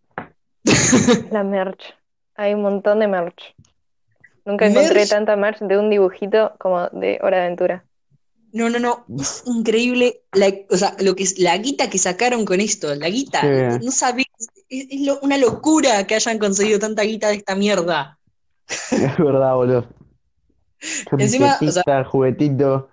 [1.30, 1.94] La merch.
[2.34, 3.54] Hay un montón de merch.
[4.44, 5.08] Nunca encontré Merch.
[5.10, 7.84] tanta merch de un dibujito como de Hora de Aventura.
[8.52, 12.44] No, no, no, es increíble, la, o sea, lo que es, la guita que sacaron
[12.44, 13.84] con esto, la guita, Sí.
[13.84, 14.26] no sabés,
[14.68, 18.18] es, es lo- una locura que hayan conseguido tanta guita de esta mierda.
[18.68, 19.86] Es verdad, boludo.
[21.18, 22.88] Encima, o sea- juguetito,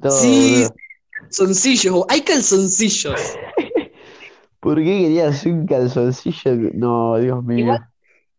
[0.00, 0.66] todo, Sí,
[1.12, 3.20] calzoncillos, hay calzoncillos.
[4.60, 6.70] ¿Por qué querías un calzoncillo?
[6.74, 7.64] No, Dios mío.
[7.66, 7.86] Igual-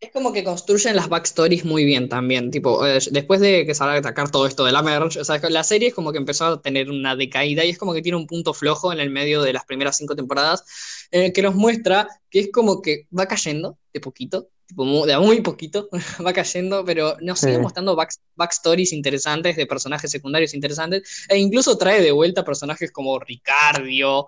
[0.00, 3.94] Es como que construyen las backstories muy bien también, tipo, eh, después de que salga
[3.94, 6.46] a atacar todo esto de la merge, o sea, la serie es como que empezó
[6.46, 9.42] a tener una decaída y es como que tiene un punto flojo en el medio
[9.42, 10.64] de las primeras cinco temporadas,
[11.12, 15.12] en el que nos muestra que es como que va cayendo de poquito, tipo, de
[15.14, 15.88] a muy poquito,
[16.26, 17.60] va cayendo, pero nos sigue Sí.
[17.60, 23.18] mostrando back- backstories interesantes de personajes secundarios interesantes, e incluso trae de vuelta personajes como
[23.18, 24.26] Ricardio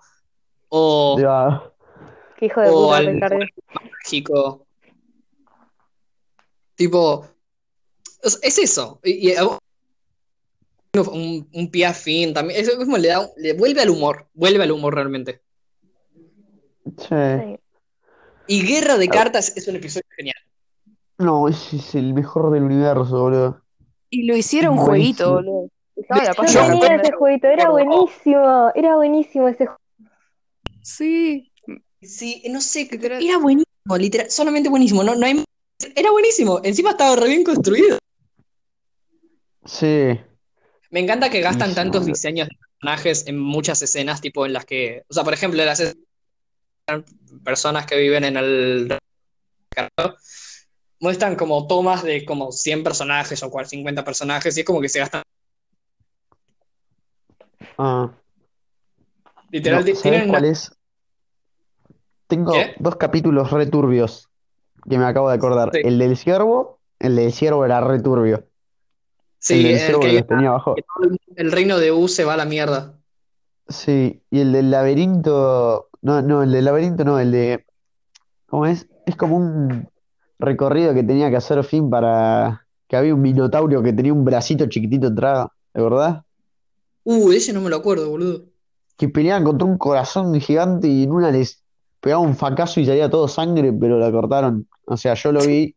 [0.68, 1.70] o Ya.
[2.38, 3.38] Qué hijo de O puta, al- Ricardo.
[4.02, 4.66] México.
[6.74, 7.26] Tipo,
[8.22, 9.00] es, es eso.
[9.04, 9.34] Y, y,
[11.12, 12.60] un, un pie a fin también.
[12.60, 14.28] Eso mismo le da, le vuelve al humor.
[14.34, 15.40] Vuelve al humor realmente.
[16.98, 17.58] Sí.
[18.46, 20.36] Y Guerra de Cartas es un episodio genial.
[21.18, 23.62] No, ese es el mejor del universo, boludo.
[24.10, 25.68] Y lo hicieron Es jueguito, boludo.
[25.96, 29.80] Estaba la Yo tenía ese jueguito, era buenísimo, era buenísimo ese juego.
[30.82, 31.52] Sí,
[32.04, 35.42] Sí, no sé, era buenísimo, literal, solamente buenísimo, no, no hay...
[35.96, 37.98] Era buenísimo, encima estaba re bien construido.
[39.64, 40.18] Sí.
[40.90, 44.64] Me encanta que gastan Sí, tantos diseños de personajes en muchas escenas, tipo en las
[44.64, 46.04] que, o sea, por ejemplo, las escenas
[47.42, 48.98] personas que viven en el
[51.00, 54.88] muestran como tomas de como 100 personajes o cual 50 personajes y es como que
[54.88, 55.22] se gastan
[57.76, 58.10] Ah.
[59.50, 60.70] literal No, ti- ¿sabés tienen cuál una- es?
[62.28, 62.74] Tengo ¿Qué?
[62.78, 64.28] dos capítulos returbios
[64.88, 65.70] que me acabo de acordar.
[65.72, 65.80] Sí.
[65.84, 68.36] El del ciervo, el del ciervo era returbio.
[68.36, 68.44] El
[69.38, 70.76] sí, del el ciervo que los tenía abajo.
[71.36, 72.96] el reino de U se va a la mierda.
[73.68, 77.64] Sí, y el del laberinto, no, no, el del laberinto no, el de,
[78.46, 78.86] ¿cómo es?
[79.06, 79.88] Es como un
[80.38, 84.66] recorrido que tenía que hacer Finn para que había un minotaurio que tenía un bracito
[84.66, 86.22] chiquitito entrada, ¿de verdad?
[87.04, 88.44] Uh, ese no me lo acuerdo, boludo.
[88.98, 91.62] Que peleaban contra un corazón gigante y en una les
[92.00, 94.68] pegaba un facazo y salía todo sangre, pero la cortaron.
[94.84, 95.74] O sea, yo lo vi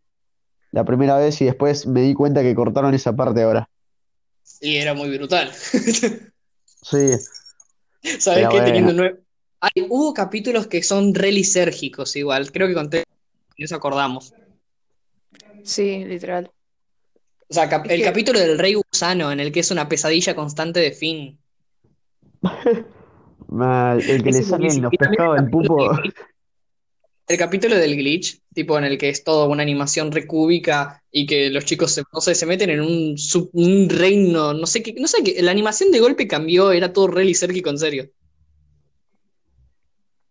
[0.74, 3.70] la primera vez y después me di cuenta que cortaron esa parte ahora.
[4.60, 5.52] Y era muy brutal.
[6.80, 7.12] Sí,
[8.20, 8.62] ¿Sabes qué?
[8.62, 9.12] Teniendo bueno.
[9.12, 9.27] nueve...
[9.76, 13.04] Hay, hubo capítulos que son re lisérgicos igual, creo que conté,
[13.58, 14.34] nos acordamos.
[15.64, 16.50] sí, literal.
[17.50, 19.88] O sea, cap- Es el que- capítulo del Rey Gusano, en el que es una
[19.88, 21.38] pesadilla constante de Finn.
[23.48, 24.90] mal, el que le buenísimo.
[24.90, 25.78] los pescados el del pupo.
[25.78, 26.16] capítulo del glitch.
[27.30, 31.50] El capítulo del glitch, tipo en el que es todo una animación recúbica y que
[31.50, 34.94] los chicos se, no sé, se meten en un, sub- un reino, no sé qué,
[34.98, 38.10] no sé qué, la animación de golpe cambió, era todo re lisérgico en serio.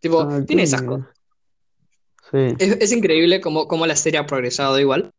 [0.00, 1.06] Tipo, Ah, tiene esas cosas.
[2.30, 2.54] Sí.
[2.58, 5.12] Es, es increíble cómo, cómo la serie ha progresado igual.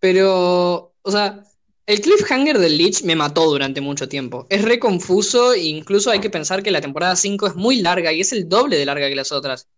[0.00, 1.42] Pero, o sea,
[1.86, 4.46] el cliffhanger del Lich me mató durante mucho tiempo.
[4.50, 8.12] Es re confuso e incluso hay que pensar que la temporada 5 es muy larga
[8.12, 9.68] y es el doble de larga que las otras.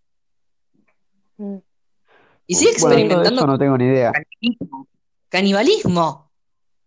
[1.36, 1.58] Mm.
[2.48, 4.12] Y sigue experimentando no tengo ni idea.
[4.12, 4.88] canibalismo.
[5.28, 6.30] Canibalismo.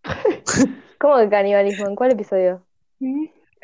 [1.00, 1.86] ¿Cómo que canibalismo?
[1.86, 2.62] ¿En cuál episodio?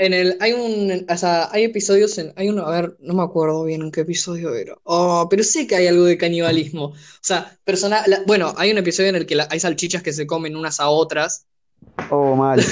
[0.03, 3.23] En el, hay un, o sea, hay episodios en, hay uno, a ver, no me
[3.23, 4.75] acuerdo bien en qué episodio era.
[4.85, 6.87] Oh, pero sé que hay algo de canibalismo.
[6.87, 10.15] O sea, persona, la- bueno, hay un episodio en el que la- hay salchichas que
[10.15, 11.45] se comen unas a otras,
[12.11, 12.63] Oh, mal.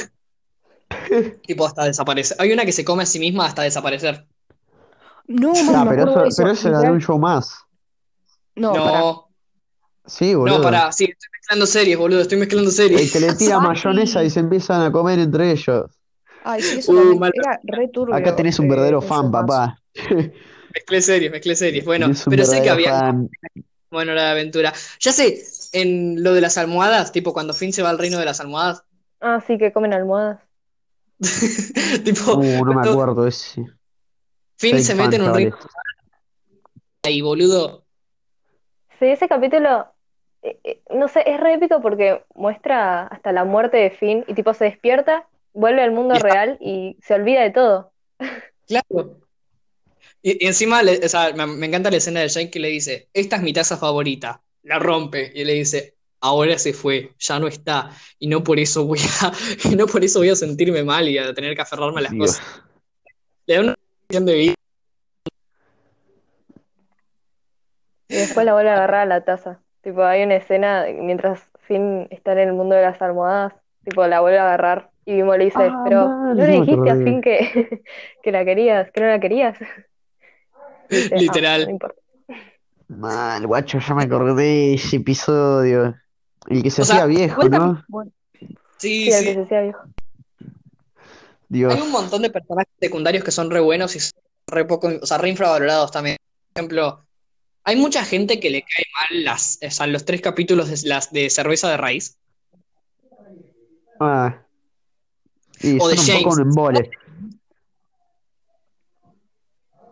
[1.46, 2.36] tipo hasta desaparecer.
[2.40, 4.26] Hay una que se come a sí misma hasta desaparecer.
[5.26, 7.58] No, Ah, mano, me pero eso, pero eso era de un show más.
[8.56, 8.72] No.
[8.74, 9.28] No,
[10.06, 10.62] Sí, no, boludo.
[10.62, 13.12] pará, sí, estoy mezclando series, boludo, estoy mezclando El series.
[13.12, 13.66] que le tira Ay.
[13.68, 15.90] mayonesa y se empiezan a comer entre ellos.
[16.42, 18.16] Ay, sí, eso Uh, mal- era re turbio.
[18.16, 19.78] Acá tenés un eh, verdadero fan, papá.
[20.74, 21.84] Mezclé series, mezclé series.
[21.84, 23.28] Bueno, Tenés un pero sé que verdadero había fan.
[23.90, 24.72] bueno la aventura.
[25.00, 28.24] Ya sé, en lo de las almohadas, tipo cuando Finn se va al reino de
[28.26, 28.84] las almohadas,
[29.20, 30.40] Ah, sí, que comen almohadas.
[32.04, 33.64] tipo, Uh, no me cuando acuerdo ese.
[34.58, 35.34] Finn Soy se fan, mete en un chavales.
[35.34, 35.56] reino
[37.02, 37.84] ahí, boludo.
[38.98, 39.86] Sí, ese capítulo,
[40.42, 44.34] eh, eh, no sé, es re épico porque muestra hasta la muerte de Finn y
[44.34, 47.92] tipo se despierta, vuelve al mundo Y está- real y se olvida de todo.
[48.66, 49.20] Claro.
[50.22, 52.68] Y, y encima, le- o sea, me, me encanta la escena de Jake que le
[52.68, 57.12] dice, esta es mi taza favorita, la rompe, y él le dice, ahora se fue,
[57.18, 59.32] ya no está, y no por eso voy a,
[59.72, 62.12] y no por eso voy a sentirme mal y a tener que aferrarme a las
[62.12, 62.36] Dios.
[62.38, 62.62] cosas.
[63.46, 63.74] Le da una
[64.26, 64.54] de vida.
[68.08, 69.60] Y después la vuelve a agarrar a la taza.
[69.82, 74.20] Tipo, hay una escena mientras Finn está en el mundo de las almohadas, tipo, la
[74.20, 77.04] vuelve a agarrar y Bimbo le dice, Ah, pero ¿no le dijiste a acordé.
[77.04, 77.82] Finn que,
[78.22, 79.56] que la querías, que no la querías?
[80.90, 81.64] "Ah, Literal.
[81.64, 82.00] no importa.
[82.88, 85.94] Mal, guacho, ya me acordé de ese episodio.
[86.48, 87.82] El que se O sea, hacía viejo, ¿no?
[87.88, 88.10] Bueno,
[88.78, 89.34] Sí, Sí, el que sí.
[89.34, 89.80] se hacía viejo.
[91.48, 91.74] Dios.
[91.74, 95.06] Hay un montón de personajes secundarios que son re buenos y son re poco, o
[95.06, 96.16] sea, re infravalorados también.
[96.52, 97.04] Por ejemplo,
[97.64, 101.10] hay mucha gente que le cae mal las, o sea, los tres capítulos de, las,
[101.12, 102.18] de cerveza de raíz.
[104.00, 104.42] Ah.
[105.62, 106.36] Y O de son un poco James.
[106.36, 106.90] un embole.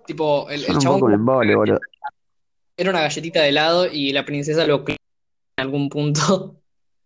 [0.06, 1.80] Tipo, el, el un chabón poco un embole, boludo.
[2.76, 4.96] era una galletita de helado y la princesa lo en
[5.58, 6.56] algún punto.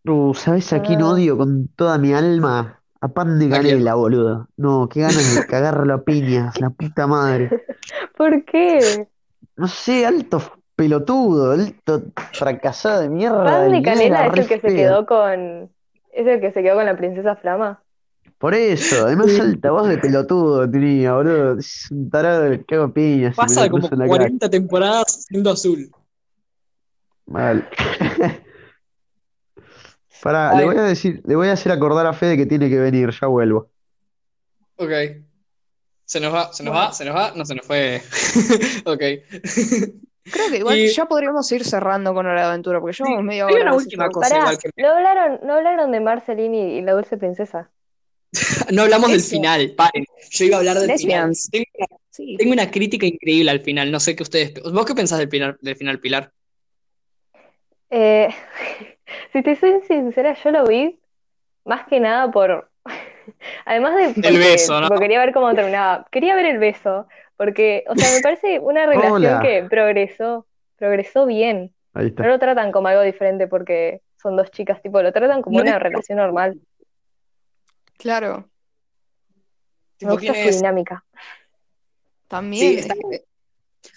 [0.07, 1.11] Uh, ¿sabes a quién Ah.
[1.11, 2.81] odio con toda mi alma?
[3.03, 4.49] A pan de canela, boludo.
[4.57, 7.65] No, qué ganas de cagarlo a piñas, la puta madre.
[8.17, 9.07] ¿Por qué?
[9.57, 10.43] No sé, alto
[10.77, 13.45] pelotudo, alto fracasado de mierda.
[13.45, 15.71] Pan de canela es el que se quedó con.
[16.13, 17.83] Es el que se quedó con la princesa Flama.
[18.41, 21.59] Por eso, además alta voz de pelotudo tenía, boludo.
[21.59, 24.17] Es un tarado que cago me Pasa lo como cruzo en la cara.
[24.17, 25.91] 40 temporadas siendo azul.
[27.27, 27.69] Mal.
[30.23, 30.59] Pará, Ay.
[30.59, 33.11] le voy a decir, le voy a hacer acordar a Fede que tiene que venir,
[33.19, 33.69] ya vuelvo.
[34.77, 34.91] Ok.
[36.07, 38.03] Se nos va, se nos va, se nos va, no se nos fue.
[38.87, 38.99] Ok.
[40.33, 43.55] Creo que igual Y- ya podríamos ir cerrando con de Aventura, porque llevamos media hay
[43.55, 43.63] hora.
[43.65, 44.29] una así última cosa.
[44.31, 47.71] Pará, igual que- no hablaron, no hablaron de Marceline y, y la dulce princesa.
[48.73, 50.05] No hablamos del final, paren.
[50.31, 51.49] Yo iba a hablar del Lesbians.
[51.51, 51.65] final.
[51.67, 52.37] Tengo una, Sí.
[52.39, 53.91] tengo una crítica increíble al final.
[53.91, 54.55] No sé qué ustedes.
[54.73, 56.31] ¿Vos qué pensás del, Pilar- del final, Pilar?
[57.91, 58.29] Eh,
[59.33, 60.99] si te soy sincera, yo lo vi
[61.65, 62.71] más que nada por.
[63.65, 64.89] Además de porque, beso, ¿no?
[64.89, 66.07] tipo, quería ver cómo terminaba.
[66.11, 67.07] Quería ver el beso.
[67.37, 69.41] Porque, o sea, me parece una relación Hola.
[69.43, 70.47] que progresó.
[70.77, 71.73] Progresó bien.
[71.95, 75.59] Ahí No lo tratan como algo diferente porque son dos chicas, tipo, lo tratan como
[75.59, 76.59] No una es- relación normal.
[78.01, 78.49] Claro,
[79.29, 80.57] Me Tipo, gusta ¿quién su es?
[80.57, 81.05] dinámica.
[82.29, 82.75] también.
[82.75, 82.95] Sí, está-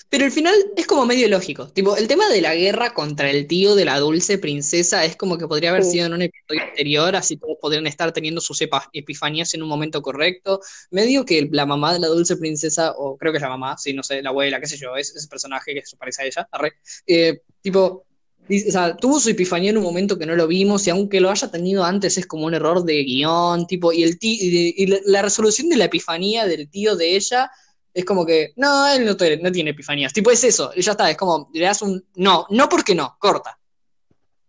[0.09, 1.67] Pero el final es como medio lógico.
[1.69, 5.37] Tipo, el tema de la guerra contra el tío de la dulce princesa es como
[5.37, 5.91] que podría haber Sí.
[5.91, 9.69] sido en un episodio anterior, así todos podrían estar teniendo sus epa- epifanías en un
[9.69, 10.59] momento correcto.
[10.91, 13.93] Medio que la mamá de la dulce princesa, o creo que es la mamá, sí,
[13.93, 16.47] no sé, la abuela, qué sé yo, es ese personaje que se parece a ella,
[16.51, 16.73] arre,
[17.07, 18.05] eh, tipo,
[18.49, 21.29] o sea, tuvo su epifanía en un momento que no lo vimos, y aunque lo
[21.29, 24.87] haya tenido antes, es como un error de guion, tipo, y el ti- y, y
[24.87, 27.49] la, la resolución de la epifanía del tío de ella
[27.93, 30.11] es como que, no, él no, no tiene epifanías.
[30.13, 33.57] Tipo, es eso, ya está, es como, le das un, no, no porque no, corta.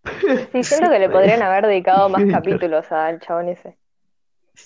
[0.52, 3.76] Sí, siento que le podrían haber dedicado más capítulos al chabón ese.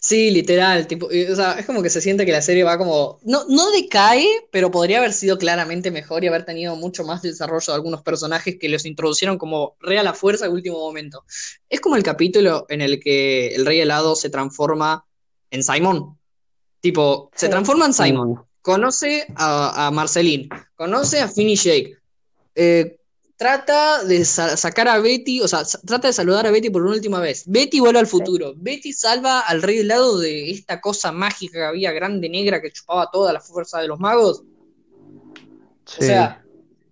[0.01, 3.19] Sí, literal, tipo, o sea, es como que se siente que la serie va como,
[3.25, 7.73] no, no decae, pero podría haber sido claramente mejor y haber tenido mucho más desarrollo
[7.73, 11.25] de algunos personajes que los introducieron como re a la fuerza al último momento.
[11.69, 15.05] Es como el capítulo en el que el rey helado se transforma
[15.51, 16.19] en Simon.
[16.81, 18.43] Tipo, se transforma en Simon.
[18.61, 21.97] Conoce a, a Marceline, conoce a Finn y Jake,
[22.55, 22.98] eh,
[23.39, 26.93] trata de sa- sacar a Betty, o sea, trata de saludar a Betty por una
[26.97, 27.45] última vez.
[27.47, 28.55] Betty vuelve al futuro.
[28.57, 33.11] Betty salva al rey helado de esta cosa mágica que había grande negra que chupaba
[33.13, 34.45] toda la fuerza de los magos.
[35.87, 35.97] sí.
[35.97, 36.43] O sea,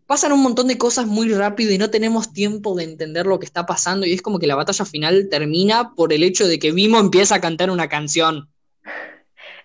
[0.07, 3.47] pasan un montón de cosas muy rápido y no tenemos tiempo de entender lo que
[3.47, 6.73] está pasando y es como que la batalla final termina por el hecho de que
[6.73, 8.51] Vimo empieza a cantar una canción.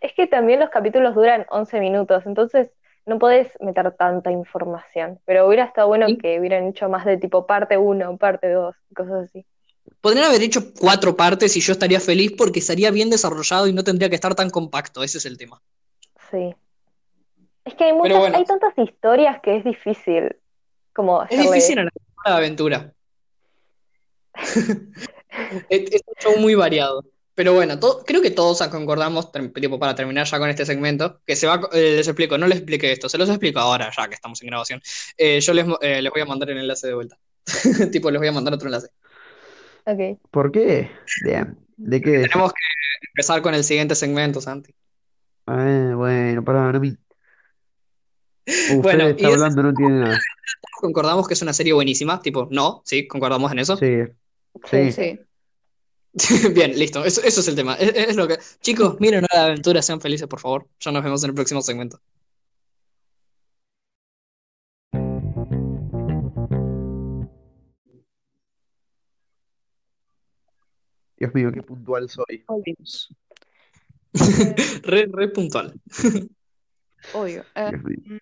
[0.01, 2.71] Es que también los capítulos duran 11 minutos, entonces
[3.05, 5.19] no podés meter tanta información.
[5.25, 6.17] Pero hubiera estado bueno Sí.
[6.17, 9.45] que hubieran hecho más de tipo parte 1, parte 2, cosas así.
[9.99, 13.83] Podrían haber hecho cuatro partes y yo estaría feliz porque estaría bien desarrollado y no
[13.83, 15.03] tendría que estar tan compacto.
[15.03, 15.61] Ese es el tema.
[16.29, 16.55] Sí.
[17.65, 18.37] Es que hay muchas, bueno.
[18.37, 20.35] hay tantas historias que es difícil
[20.93, 21.89] como Es difícil en
[22.25, 22.93] la aventura.
[25.69, 27.03] es, es un show muy variado.
[27.41, 31.47] Pero bueno, creo que todos concordamos, tipo, para terminar ya con este segmento, que se
[31.47, 34.39] va, eh, les explico, no les expliqué esto, se los explico ahora, ya que estamos
[34.43, 34.79] en grabación.
[35.17, 37.17] Eh, yo les, eh, les voy a mandar el enlace de vuelta.
[37.91, 38.89] tipo, les voy a mandar otro enlace.
[39.85, 40.19] Ok.
[40.29, 40.91] ¿Por qué?
[41.25, 41.57] Bien.
[41.77, 42.27] ¿De qué?
[42.31, 42.61] Tenemos que
[43.07, 44.75] empezar con el siguiente segmento, Santi.
[45.47, 46.95] Ah, bueno, pará, no me...
[48.71, 50.19] Uh, Bueno, y está hablando, no entiende nada.
[50.79, 53.77] Concordamos que es una serie buenísima, tipo, no, sí, concordamos en eso.
[53.77, 54.03] Sí,
[54.69, 54.91] sí.
[54.91, 55.19] Sí.
[56.53, 57.03] Bien, listo.
[57.05, 57.75] Eso, eso es el tema.
[57.75, 58.37] Es, es lo que.
[58.61, 60.67] Chicos, miren la aventura, sean felices, por favor.
[60.79, 61.99] Ya nos vemos en el próximo segmento.
[71.21, 72.43] Dios mío, qué puntual soy.
[72.47, 73.15] Volvimos.
[74.83, 75.79] Re, re puntual.
[77.13, 77.45] Obvio.
[77.53, 78.19] Eh, mío.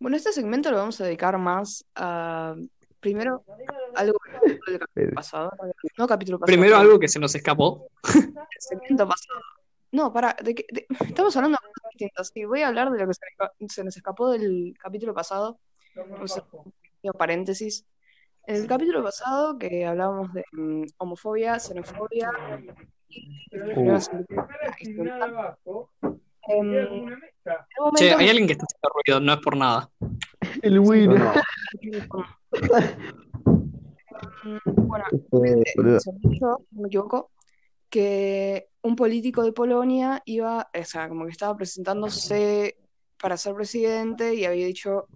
[0.00, 2.56] bueno, este segmento lo vamos a dedicar más a.
[3.02, 3.44] Primero,
[3.96, 5.12] algo del capítulo Fede.
[5.12, 5.52] pasado.
[5.98, 6.46] No capítulo pasado.
[6.56, 7.88] Primero algo que se nos escapó.
[8.14, 9.40] el segmento pasado.
[9.90, 12.30] No, para, de que- de- estamos hablando de cosas distintas.
[12.32, 15.58] Sí, voy a hablar de lo que se, se nos escapó del capítulo pasado.
[15.96, 17.84] Vamos a hacer un pequeño paréntesis.
[18.46, 22.30] En el capítulo pasado que hablábamos de mm, homofobia, xenofobia
[23.10, 23.90] en
[24.80, 25.56] instrumental.
[26.48, 27.06] Em,
[27.96, 29.90] Che, hay alguien que está haciendo ruido, no es por nada.
[30.62, 31.20] El Winner.
[34.44, 37.30] Mm, Bueno, Eh, se me dijo, si no me equivoco,
[37.88, 42.76] que un político de Polonia iba, o sea, como que estaba presentándose
[43.20, 45.06] para ser presidente y había dicho,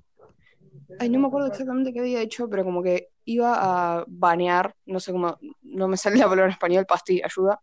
[1.01, 3.55] ay, no me acuerdo exactamente qué había dicho, pero como que iba
[3.99, 7.61] a banear, no sé cómo, no me sale la palabra en español, pasti, ayuda,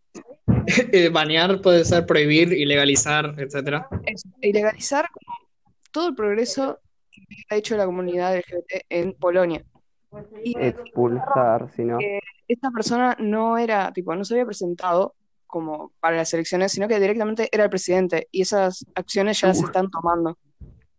[0.92, 3.88] Eh, Banear puede ser prohibir, ilegalizar, etcétera.
[4.06, 5.36] Eso, ilegalizar como
[5.90, 6.80] todo el progreso
[7.50, 9.64] ha hecho la comunidad LGBT en Polonia.
[10.44, 11.98] Y Expulsar, si no.
[12.46, 15.14] esta persona no era, tipo, no se había presentado
[15.46, 19.64] como para las elecciones, sino que directamente era el presidente y esas acciones ya se
[19.64, 20.36] están tomando.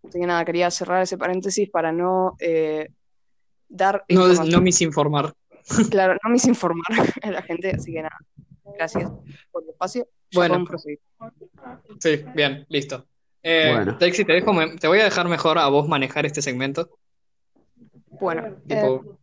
[0.08, 2.90] Así que nada, quería cerrar ese paréntesis para no eh,
[3.68, 5.34] dar No, no misinformar.
[5.90, 6.86] Claro, no misinformar
[7.24, 8.18] a la gente, así que nada.
[8.78, 9.12] Gracias
[9.52, 10.08] por el espacio.
[10.32, 10.66] Ya Bueno.
[12.00, 13.08] Sí, bien, listo.
[13.48, 13.96] Eh, Bueno.
[14.00, 16.90] Texi, te, dejo, te voy a dejar mejor a vos manejar este segmento.
[18.20, 19.20] Bueno, eh, Tipo,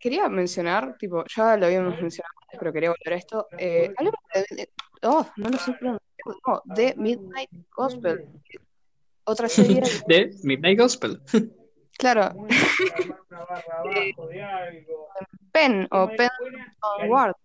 [0.00, 3.46] quería mencionar, tipo, ya lo habíamos mencionado antes, pero quería volver a esto.
[3.56, 4.70] Eh, hablemos de, de-
[5.04, 5.96] oh, no lo sé no,
[6.64, 8.26] de Midnight Gospel.
[9.22, 11.22] Otra serie, de Midnight Gospel.
[11.98, 12.34] claro,
[15.52, 16.30] Pen o Pen
[16.98, 17.36] Onward.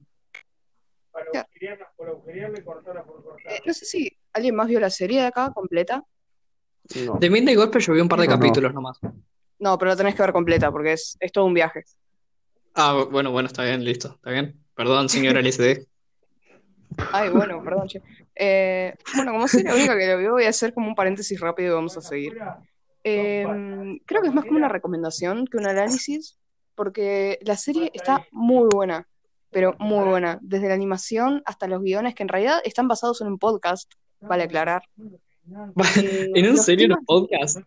[3.45, 6.03] Eh, no sé si alguien más vio la serie de acá completa.
[7.05, 7.15] No.
[7.19, 8.39] De Midnight Gospel yo vi un par de No, no.
[8.39, 8.97] capítulos nomás.
[9.59, 11.83] No, pero la tenés que ver completa porque es, es todo un viaje.
[12.75, 14.63] Ah, bueno, bueno, está bien, listo, está bien.
[14.75, 15.87] Perdón, señora LSD.
[17.11, 18.01] Ay, bueno, perdón, che.
[18.35, 21.39] Eh, bueno, como soy la única que lo vio, voy a hacer como un paréntesis
[21.39, 22.37] rápido y vamos a seguir.
[23.03, 23.45] Eh,
[24.05, 26.37] creo que es más como una recomendación que un análisis,
[26.75, 29.07] porque la serie está muy buena,
[29.49, 30.39] pero muy buena.
[30.41, 34.43] Desde la animación hasta los guiones, que en realidad están basados en un podcast, vale
[34.43, 34.81] aclarar.
[35.95, 37.59] Eh, ¿En un serio temas- los podcast?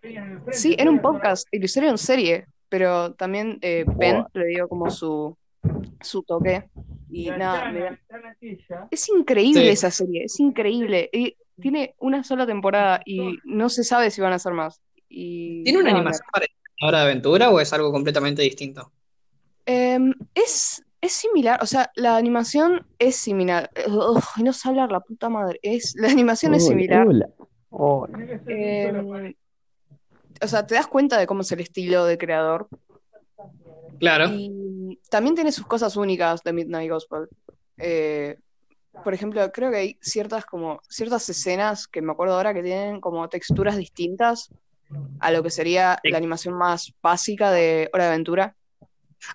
[0.53, 4.69] Sí, era un podcast y lo hicieron en serie, pero también eh, Ben le dio
[4.69, 5.35] como su,
[6.03, 6.69] su toque.
[7.11, 7.99] Y nada, me da-
[8.91, 9.69] es increíble Sí.
[9.69, 11.09] esa serie, es increíble.
[11.11, 14.79] Y tiene una sola temporada y no se sabe si van a hacer más.
[15.09, 18.93] Y ¿Tiene una animación parecida a Hora de Aventura o es algo completamente distinto?
[19.65, 23.71] Em, es, es similar, o sea, la animación es similar.
[23.87, 25.59] Ugh, no sé hablar la puta madre.
[25.63, 27.07] Es, la animación es similar.
[27.07, 27.29] hola,
[27.71, 28.19] hola.
[28.47, 29.35] Em,
[30.43, 32.69] o sea, te das cuenta de cómo es el estilo de creador.
[33.99, 34.27] Claro.
[34.31, 37.29] Y también tiene sus cosas únicas de Midnight Gospel.
[37.79, 38.39] Eh,
[39.05, 43.01] por ejemplo, creo que hay ciertas como ciertas escenas que me acuerdo ahora que tienen
[43.01, 44.51] como texturas distintas
[45.21, 48.57] a lo que sería la animación más básica de Hora de Aventura.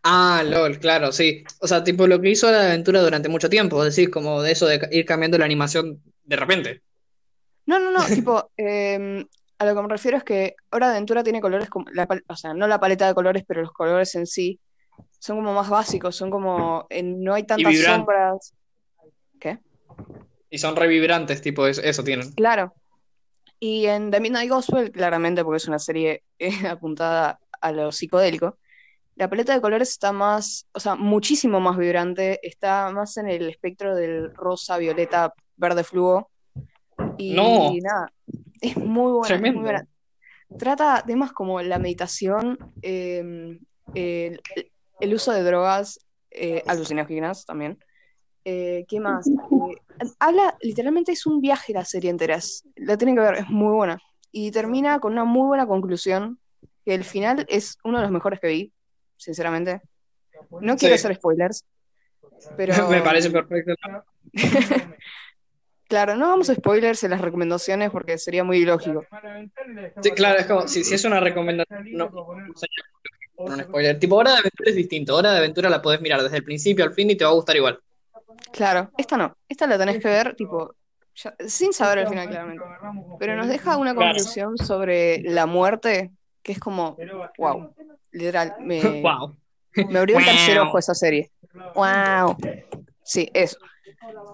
[0.04, 1.44] Ah, LOL, claro, sí.
[1.60, 4.42] O sea, tipo lo que hizo Hora de Aventura durante mucho tiempo, vos decís, como
[4.42, 6.82] de eso de ir cambiando la animación de repente.
[7.66, 9.26] No, no, no, tipo, em,
[9.60, 12.36] a lo que me refiero es que Hora de Aventura tiene colores como, la o
[12.36, 14.60] sea, no la paleta de colores, pero los colores en sí
[15.20, 18.54] son como más básicos, son como, eh, no hay tantas sombras.
[19.40, 19.60] ¿Qué?
[20.50, 22.32] Y son revibrantes, tipo, es- eso tienen.
[22.34, 22.74] Claro.
[23.60, 28.58] Y en The Midnight Gospel, claramente, porque es una serie eh, apuntada a lo psicodélico,
[29.16, 33.50] la paleta de colores está más, o sea, muchísimo más vibrante, está más en el
[33.50, 36.30] espectro del rosa, violeta, verde fluo.
[37.18, 37.72] Y No.
[37.82, 38.12] nada,
[38.62, 39.88] es muy buena, es muy buena.
[40.58, 43.58] Trata temas como la meditación, eh,
[43.94, 44.42] el,
[45.00, 46.00] el uso de drogas
[46.32, 47.80] eh, alucinógenas también.
[48.44, 49.28] Eh, ¿qué más?
[49.28, 52.36] Eh, habla, literalmente es un viaje la serie entera.
[52.36, 54.00] es- la tienen que ver, es muy buena.
[54.32, 56.38] Y termina con una muy buena conclusión,
[56.84, 58.74] que el final es uno de los mejores que vi,
[59.18, 59.82] sinceramente.
[60.62, 61.02] No quiero Sí.
[61.02, 61.64] hacer spoilers,
[62.58, 63.74] pero Me parece perfecto.
[65.88, 69.06] claro, no vamos a spoilers en las recomendaciones porque sería muy ilógico.
[70.02, 72.10] Sí, claro, es como, si, si es una recomendación, no,
[73.38, 74.00] un spoiler.
[74.00, 75.16] Tipo, Hora de Aventura es distinto.
[75.16, 77.34] Hora de Aventura la podés mirar desde el principio al fin y te va a
[77.34, 77.80] gustar igual.
[78.52, 80.74] Claro, esta no, esta la tenés que ver, tipo,
[81.16, 82.64] ya- sin saber el final claramente.
[83.20, 86.12] Pero nos deja una conclusión sobre la muerte,
[86.46, 86.96] que es como,
[87.40, 87.74] wow,
[88.12, 89.36] literal, me, Wow.
[89.90, 91.32] me abrió el tercer ojo esa serie.
[91.76, 92.38] Wow.
[93.04, 93.58] Sí, eso.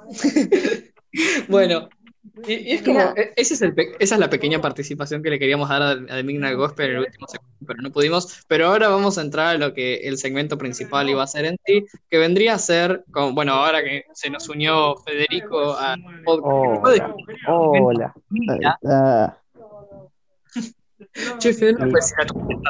[1.49, 1.89] Bueno,
[2.47, 3.13] y, y es como, Mira.
[3.17, 5.91] e- ese es el pe- esa es la pequeña participación que le queríamos dar a,
[5.91, 8.43] a Midnight Gospel en el último segmento, pero no pudimos.
[8.47, 11.57] Pero ahora vamos a entrar a lo que el segmento principal iba a ser en
[11.65, 17.13] sí, que vendría a ser, con, bueno, ahora que se nos unió Federico al podcast.
[17.47, 18.13] Hola,
[18.81, 19.37] hola.
[21.15, 22.61] Mira, che, Federico, puedes decir a tu-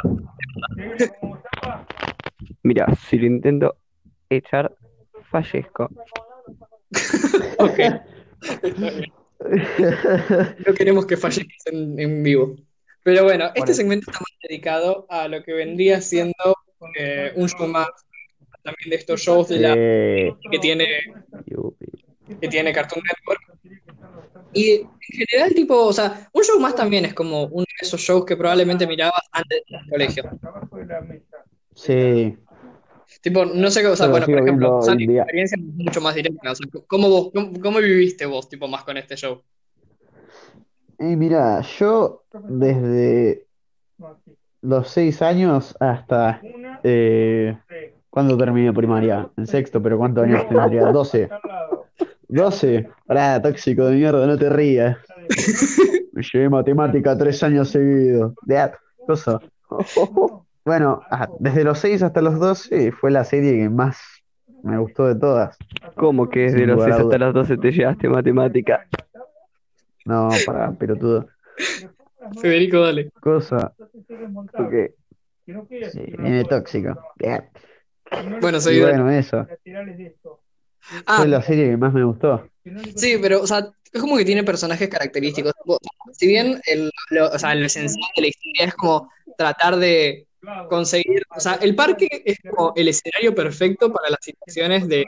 [2.64, 3.78] Mira, si lo intento
[4.30, 4.74] echar,
[5.30, 5.90] fallezco.
[7.60, 7.80] Ok,
[10.68, 12.56] no queremos que fallezcas en, en vivo.
[13.04, 16.56] Pero bueno, este segmento está más dedicado a lo que vendría siendo
[16.98, 17.88] eh, un show más,
[18.64, 20.86] también de estos shows de la, eh, que tiene
[22.40, 23.42] que tiene Cartoon Network.
[24.54, 24.90] Y en
[25.28, 28.36] general, tipo, o sea, un show más también es como uno de esos shows que
[28.36, 30.24] probablemente mirabas antes del colegio.
[31.76, 32.38] sí,
[33.22, 35.22] Tipo, no sé, o sea, bueno, por ejemplo, tu día.
[35.22, 36.52] experiencia es mucho más directa.
[36.52, 39.42] O sea, ¿cómo vos, cómo, cómo viviste vos, tipo, más con este show?
[41.02, 43.48] y mira, yo desde
[44.62, 46.40] los seis años hasta
[46.84, 47.58] eh,
[48.10, 50.86] cuando terminé primaria, en sexto, pero ¿cuántos años tendría?
[50.92, 51.30] 12.
[52.32, 52.88] 12.
[53.06, 54.98] Pará, tóxico de mierda, no te rías.
[56.14, 58.34] Me llevé matemática tres años seguidos.
[58.44, 58.72] De
[59.06, 59.40] cosa.
[60.64, 64.00] Bueno, ah, desde los 6 hasta los 12 fue la serie que más
[64.62, 65.58] me gustó de todas.
[65.96, 68.86] ¿Cómo que desde Sin los lugar 6 a hasta las 12 te llevaste matemática?
[70.06, 71.28] No, para pelotudo.
[72.40, 73.10] Federico, dale.
[73.22, 73.74] Cosa.
[74.54, 74.74] Ok.
[75.92, 76.96] Sí, viene tóxico.
[78.40, 78.80] Bueno, Y seguí.
[78.82, 79.02] dale.
[79.02, 79.48] bueno, eso.
[81.06, 82.48] Ah, Fue la serie que más me gustó.
[82.96, 85.54] Sí, pero, o sea, es como que tiene personajes característicos.
[86.14, 90.28] Si bien el, lo, o sea, lo esencial de la historia es como tratar de
[90.70, 95.06] conseguir, o sea, el parque es como el escenario perfecto para las situaciones de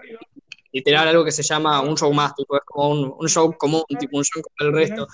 [0.71, 3.83] literal algo que se llama un show más, tipo, es como un, un show común,
[3.99, 5.07] tipo un show como el resto.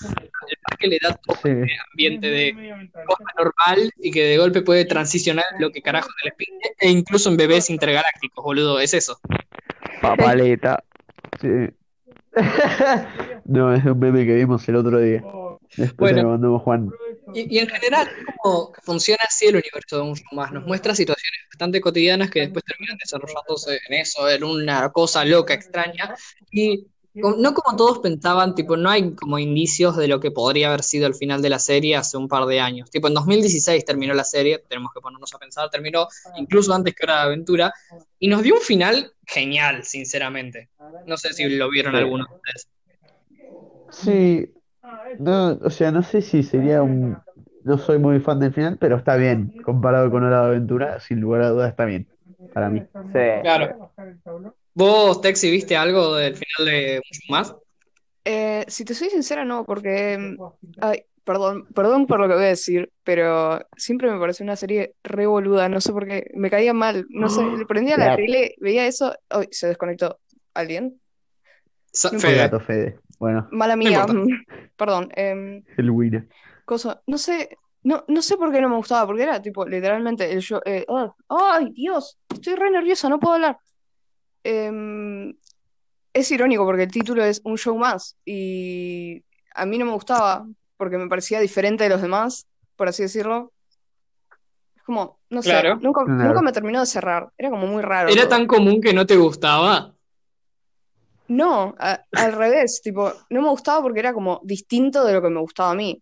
[0.47, 1.49] El parque le da todo Sí.
[1.49, 6.30] este ambiente de cosa normal y que de golpe puede transicionar lo que carajo se
[6.30, 9.20] les pide, e incluso en bebés intergalácticos, boludo, es eso.
[10.02, 10.84] Papaleta.
[11.41, 11.47] Sí.
[13.45, 15.24] No, es un meme que vimos el otro día.
[15.78, 16.24] Después Bueno.
[16.24, 16.91] lo mandamos Juan.
[17.34, 18.08] Y, y en general,
[18.41, 20.52] como funciona así el universo de un show más.
[20.52, 25.54] Nos muestra situaciones bastante cotidianas que después terminan desarrollándose en eso, en una cosa loca,
[25.54, 26.16] extraña.
[26.52, 30.84] Y no como todos pensaban, tipo, no hay como indicios de lo que podría haber
[30.84, 32.89] sido el final de la serie hace un par de años.
[32.89, 36.07] Tipo, en 2016 terminó la serie, tenemos que ponernos a pensar, terminó
[36.38, 37.74] incluso antes que Hora de Aventura,
[38.20, 40.70] y nos dio un final genial, sinceramente.
[41.05, 42.70] No sé si lo vieron algunos de ustedes.
[43.91, 44.53] Sí,
[45.20, 47.18] no, o sea, no sé si sería un.
[47.64, 49.53] No soy muy fan del final, pero está bien.
[49.64, 52.07] Comparado con Hora de Aventura, sin lugar a dudas está bien.
[52.53, 52.80] Para mí.
[52.80, 53.20] Sí.
[53.41, 53.91] Claro.
[54.80, 57.53] ¿Vos, Texi, viste algo del final de show más?
[58.25, 60.17] Eh, si te soy sincera, no, porque.
[60.17, 60.38] mm,
[60.82, 64.93] Ay, perdón, perdón por lo que voy a decir, pero siempre me pareció una serie
[65.03, 68.55] re boluda, no sé por qué, me caía mal, no sé, le prendía la tele,
[68.59, 70.19] veía eso, ay, se desconectó.
[70.53, 70.99] ¿Alguien?
[71.91, 72.38] Sa- No Fue Fede.
[72.38, 72.99] gato, Fede.
[73.19, 74.13] Bueno, Mala mía, importa.
[74.77, 75.09] perdón.
[75.15, 76.27] em, el winner.
[76.65, 77.49] cosa, no sé,
[77.84, 80.86] no, no sé por qué no me gustaba, porque era tipo, literalmente, el show, eh,
[80.88, 82.17] ah, ¡ay, Dios!
[82.30, 83.57] Estoy re nerviosa, no puedo hablar.
[84.43, 85.35] Em,
[86.13, 89.23] es irónico porque el título es Un show más y
[89.53, 93.51] a mí no me gustaba porque me parecía diferente de los demás, por así decirlo.
[94.75, 95.77] Es como, no sé, Claro.
[95.81, 96.23] nunca, Claro.
[96.29, 98.09] nunca me terminó de cerrar, era como muy raro.
[98.09, 98.29] ¿Era todo.
[98.29, 99.93] tan común que no te gustaba?
[101.27, 105.29] No, a- al revés, tipo, no me gustaba porque era como distinto de lo que
[105.29, 106.01] me gustaba a mí,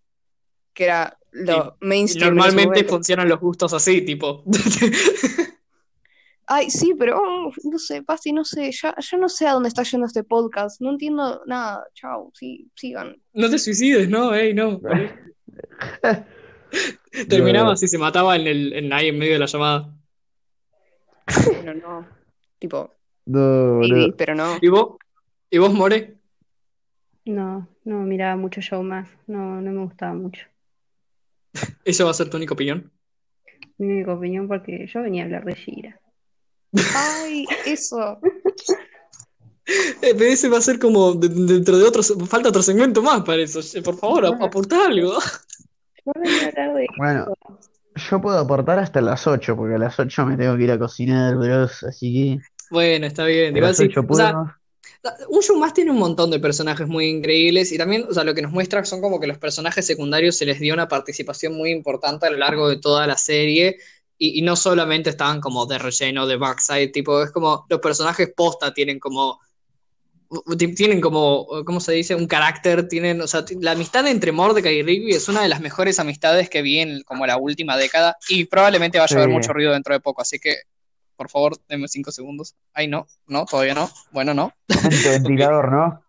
[0.73, 4.43] que era lo Y mainstream Normalmente funcionan los gustos así, tipo.
[6.49, 9.67] Ay, sí, pero oh, no sé, Pasti, no sé, ya, ya no sé a dónde
[9.67, 11.85] está yendo este podcast, no entiendo nada.
[11.93, 13.21] Chao, sí, sigan.
[13.33, 14.79] No te suicides, no, ey, no.
[17.29, 19.93] Terminaba si se mataba en el, en ahí en medio de la llamada.
[21.45, 22.07] Pero no,
[22.59, 22.93] tipo,
[23.25, 24.15] No, maybe, no.
[24.15, 24.57] pero no.
[24.61, 24.97] ¿Y vos?
[25.49, 26.15] ¿Y vos, More?
[27.25, 29.09] No, no miraba mucho show más.
[29.27, 30.45] No, no me gustaba mucho.
[31.83, 32.91] ¿Esa va a ser tu única opinión?
[33.77, 35.99] Mi única opinión porque yo venía a hablar de Shira.
[36.95, 38.19] Ay, eso.
[40.01, 42.13] Eh, pero ese va a ser como de- dentro de otros.
[42.29, 43.59] Falta otro segmento más para eso.
[43.77, 45.17] Eh, Por favor, ap- aportá algo.
[46.97, 47.33] Bueno,
[48.09, 50.79] yo puedo aportar hasta las 8, porque a las 8 me tengo que ir a
[50.79, 51.83] cocinar, bros.
[51.83, 52.39] Así que
[52.71, 53.53] Bueno, está bien.
[53.55, 53.85] a Igual las sí.
[53.85, 54.53] 8 O sea, puedo.
[55.29, 58.33] Un show más tiene un montón de personajes muy increíbles y también, o sea, lo
[58.33, 61.71] que nos muestra son como que los personajes secundarios se les dio una participación muy
[61.71, 63.77] importante a lo largo de toda la serie
[64.17, 68.31] y, y no solamente estaban como de relleno, de backside, tipo, es como los personajes
[68.35, 69.39] posta tienen como,
[70.57, 72.15] ti- tienen como, ¿cómo se dice?
[72.15, 75.61] Un carácter, tienen, o sea, la amistad entre Mordecai y Rigby es una de las
[75.61, 79.35] mejores amistades que vi en como la última década y probablemente vaya a haber Sí.
[79.35, 80.55] mucho ruido dentro de poco, así que,
[81.15, 82.55] por favor, denme cinco segundos.
[82.73, 83.89] Ay, no, no, todavía no.
[84.11, 84.51] Bueno, no.
[85.11, 86.03] Ventilador, ¿no?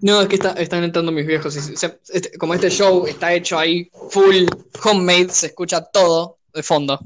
[0.00, 1.56] No, es que está- están entrando mis viejos.
[1.56, 1.74] y
[2.12, 4.46] este- como este show está hecho ahí, full
[4.84, 7.00] homemade, se escucha todo de fondo.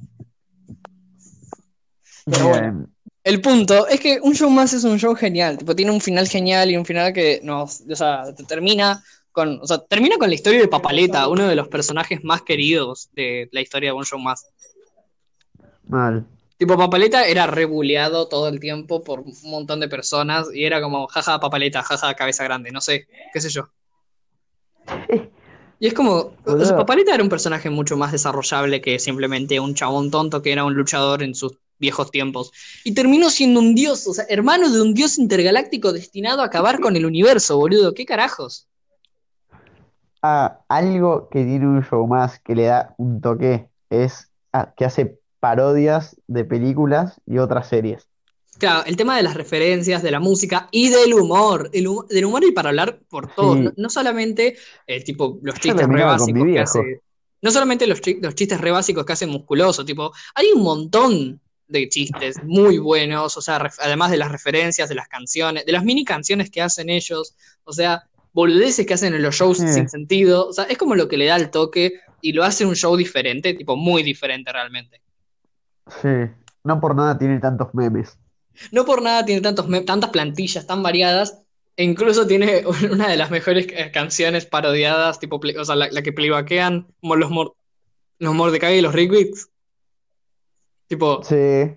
[2.27, 2.95] Pero bueno, Bien.
[3.25, 5.59] el punto es que un show más es un show genial.
[5.59, 9.61] Tipo, tiene un final genial y un final que nos, o sea, te termina con,
[9.63, 13.49] o sea, termina con la historia de Papaleta, uno de los personajes más queridos de
[13.53, 14.47] la historia de un show más.
[15.87, 16.27] Mal.
[16.59, 21.07] Tipo, Papaleta era rebuleado todo el tiempo por un montón de personas y era como,
[21.07, 23.71] jaja, Papaleta, jaja, cabeza grande, no sé, qué sé yo.
[25.81, 26.77] Y es como, o sea.
[26.77, 30.75] Papaleta era un personaje mucho más desarrollable que simplemente un chabón tonto que era un
[30.75, 32.53] luchador en sus viejos tiempos.
[32.85, 36.81] Y terminó siendo un dios, o sea, hermano de un dios intergaláctico destinado a acabar
[36.81, 38.67] con el universo, boludo, ¿qué carajos?
[40.23, 44.85] Ah, algo que tiene un show más que le da un toque es ah, que
[44.85, 48.09] hace parodias de películas y otras series.
[48.59, 51.71] Claro, el tema de las referencias, de la música y del humor.
[51.73, 53.57] El hum- del humor y para hablar por todos.
[53.57, 53.63] Sí.
[53.65, 54.57] No, no solamente
[54.87, 57.01] eh, tipo los chistes re básicos que hace.
[57.41, 61.41] No solamente los, chi- los chistes re básicos que hacen musculoso, tipo, hay un montón
[61.69, 65.85] de chistes muy buenos, o sea, además de las referencias, de las canciones, de las
[65.85, 69.69] mini canciones que hacen ellos, o sea, boludeces que hacen en los shows Sí.
[69.69, 72.65] sin sentido, o sea, es como lo que le da el toque y lo hace
[72.67, 75.01] un show diferente, tipo, muy diferente realmente.
[76.03, 76.09] Sí,
[76.65, 78.19] no por nada tiene tantos memes.
[78.73, 81.43] No por nada tiene tantos tantas plantillas tan variadas,
[81.77, 86.03] e incluso tiene una de las mejores eh, canciones parodiadas, tipo, o sea, la, la
[86.03, 87.55] que playbaquean como los, Mor-
[88.19, 89.49] los Mordecai y los Rigwits.
[90.89, 91.77] Tipo, Sí, eh,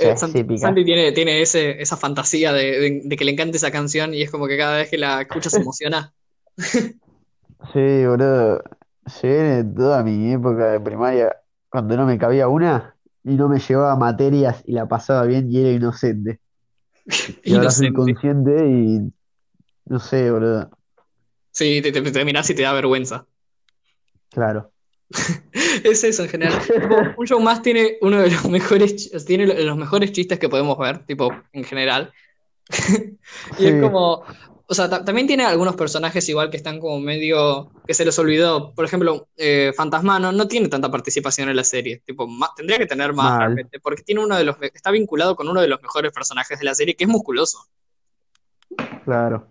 [0.00, 0.58] esa es San- épica.
[0.60, 4.22] Santi tiene, tiene ese, esa fantasía de, de- de que le encante esa canción y
[4.22, 6.12] es como que cada vez que la escucha se emociona.
[7.72, 8.62] Sí, boludo.
[9.22, 11.34] Llegué toda mi época de primaria
[11.70, 12.96] cuando no me cabía una
[13.28, 16.40] y no me llevaba materias y la pasaba bien y era inocente.
[17.44, 19.12] Y ahora soy consciente y
[19.86, 20.70] no sé, boludo.
[21.50, 23.26] Sí, te, te, te mirás y te da vergüenza.
[24.30, 24.70] Claro.
[25.84, 26.60] Es eso en general.
[26.60, 30.48] Tipo, un show más tiene uno de los mejores, tiene lo- los mejores chistes que
[30.48, 32.12] podemos ver, tipo, en general.
[33.58, 34.22] Y es como,
[34.70, 38.18] o sea, ta- también tiene algunos personajes igual que están como medio, que se les
[38.18, 38.74] olvidó.
[38.74, 42.02] Por ejemplo, eh, Fantasmano no tiene tanta participación en la serie.
[42.04, 43.38] Tipo, tendría que tener más Mal.
[43.38, 46.64] realmente, porque tiene uno de los, está vinculado con uno de los mejores personajes de
[46.66, 47.58] la serie, que es musculoso.
[49.04, 49.48] Claro.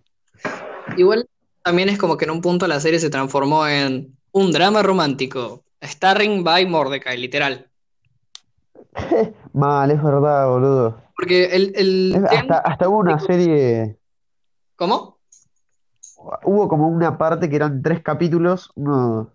[0.97, 1.27] Igual
[1.63, 5.63] también es como que en un punto la serie se transformó en un drama romántico,
[5.83, 7.67] starring by Mordecai, literal.
[9.53, 11.01] Mal, es verdad, boludo.
[11.15, 13.96] Porque el, el hasta, hasta hubo una serie,
[14.77, 15.17] ¿Cómo?
[16.43, 19.31] hubo como una parte que eran tres capítulos, uno,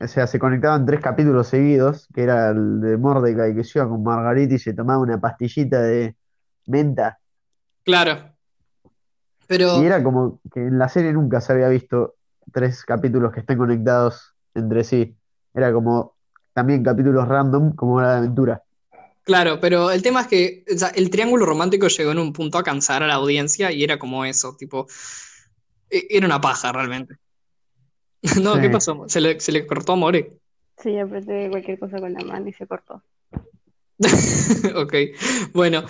[0.00, 3.88] o sea, se conectaban tres capítulos seguidos, que era el de Mordecai que se iba
[3.88, 6.16] con Margarita y se tomaba una pastillita de
[6.66, 7.18] menta.
[7.84, 8.32] Claro.
[9.46, 12.16] Pero Y era como que en la serie nunca se había visto
[12.52, 15.16] tres capítulos que estén conectados entre sí.
[15.54, 16.14] Era como
[16.52, 18.62] también capítulos random, como la de aventura.
[19.28, 22.56] Claro, pero el tema es que o sea, el triángulo romántico llegó en un punto
[22.56, 24.86] a cansar a la audiencia y era como eso, tipo,
[25.90, 27.16] e- era una paja realmente.
[28.42, 28.62] No, Sí.
[28.62, 29.04] ¿qué pasó?
[29.06, 30.30] Se le, se le cortó a More.
[30.82, 33.02] Sí, apreté cualquier cosa con la mano y se cortó.
[34.76, 34.94] Ok,
[35.52, 35.84] bueno,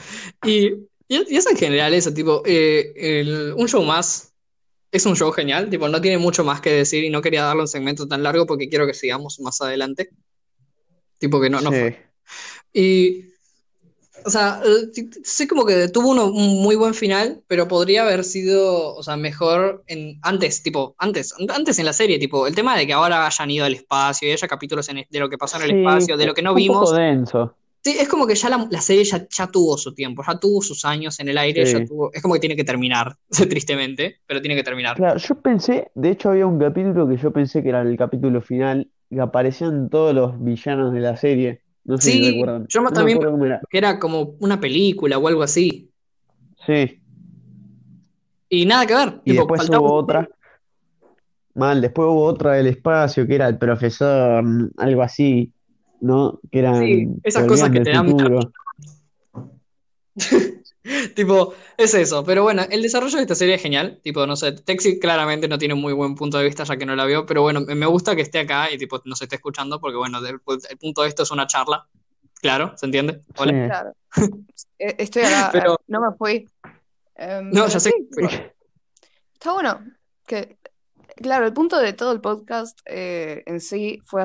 [0.45, 0.67] y,
[1.07, 4.33] y, y eso en general, eso, tipo, eh, el- un show más
[4.91, 7.63] es un show genial, tipo, no tiene mucho más que decir y no quería darle
[7.63, 10.11] un segmento tan largo porque quiero que sigamos más adelante.
[11.19, 11.79] Tipo que no, no Sí.
[11.79, 12.05] fue.
[12.73, 13.25] Y,
[14.29, 18.03] o sea, eh, sí- sí como que tuvo uno- un muy buen final, pero podría
[18.03, 22.55] haber sido, o sea, mejor en, antes, tipo, antes, antes en la serie, tipo, el
[22.55, 25.39] tema de que ahora hayan ido al espacio y haya capítulos en- de lo que
[25.39, 26.79] pasó en el Sí, espacio, de lo que no un vimos.
[26.91, 27.55] poco denso.
[27.83, 30.61] Sí, es como que ya la, la serie ya, ya tuvo su tiempo, ya tuvo
[30.63, 31.73] sus años en el aire, Sí.
[31.73, 33.17] ya tuvo, es como que tiene que terminar,
[33.49, 34.97] tristemente, pero tiene que terminar.
[34.97, 38.43] Claro, yo pensé, de hecho había un capítulo que yo pensé que era el capítulo
[38.43, 41.63] final, que aparecían todos los villanos de la serie.
[41.85, 42.67] No sé si Sí, recuerdan.
[42.69, 43.61] yo No me también era.
[43.71, 45.91] que era como una película o algo así.
[46.67, 47.01] Sí.
[48.51, 50.29] Y nada que ver, Y tipo, después hubo otra.
[51.55, 55.53] Mal, después hubo otra del espacio que era el profesor, mm, algo así,
[56.01, 56.41] ¿no?
[56.51, 58.15] Que eran, Sí, esas cosas que te dan.
[61.15, 62.25] Tipo, es eso.
[62.25, 64.01] Pero bueno, el desarrollo de esta serie es genial.
[64.03, 66.87] Tipo, no sé, Texi claramente no tiene un muy buen punto de vista ya que
[66.87, 69.81] no la vio, pero bueno, me gusta que esté acá y tipo nos esté escuchando
[69.81, 71.87] porque bueno, del- el punto de esto es una charla.
[72.41, 73.23] Claro, ¿se entiende?
[73.37, 73.53] Hola.
[73.53, 73.69] Sí.
[73.69, 73.93] Claro.
[74.81, 76.49] Eh, Estoy acá, Pero- eh, no me fui.
[77.17, 77.91] Em, No, pero ya sé.
[77.91, 78.09] sí,
[79.35, 79.81] Está bueno.
[80.25, 80.57] Que,
[81.17, 84.25] claro, el punto de todo el podcast eh, en sí fue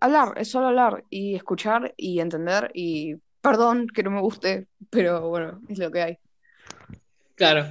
[0.00, 5.28] hablar, es solo hablar y escuchar y entender y perdón que no me guste, pero
[5.28, 6.18] bueno, es lo que hay.
[7.36, 7.66] Claro.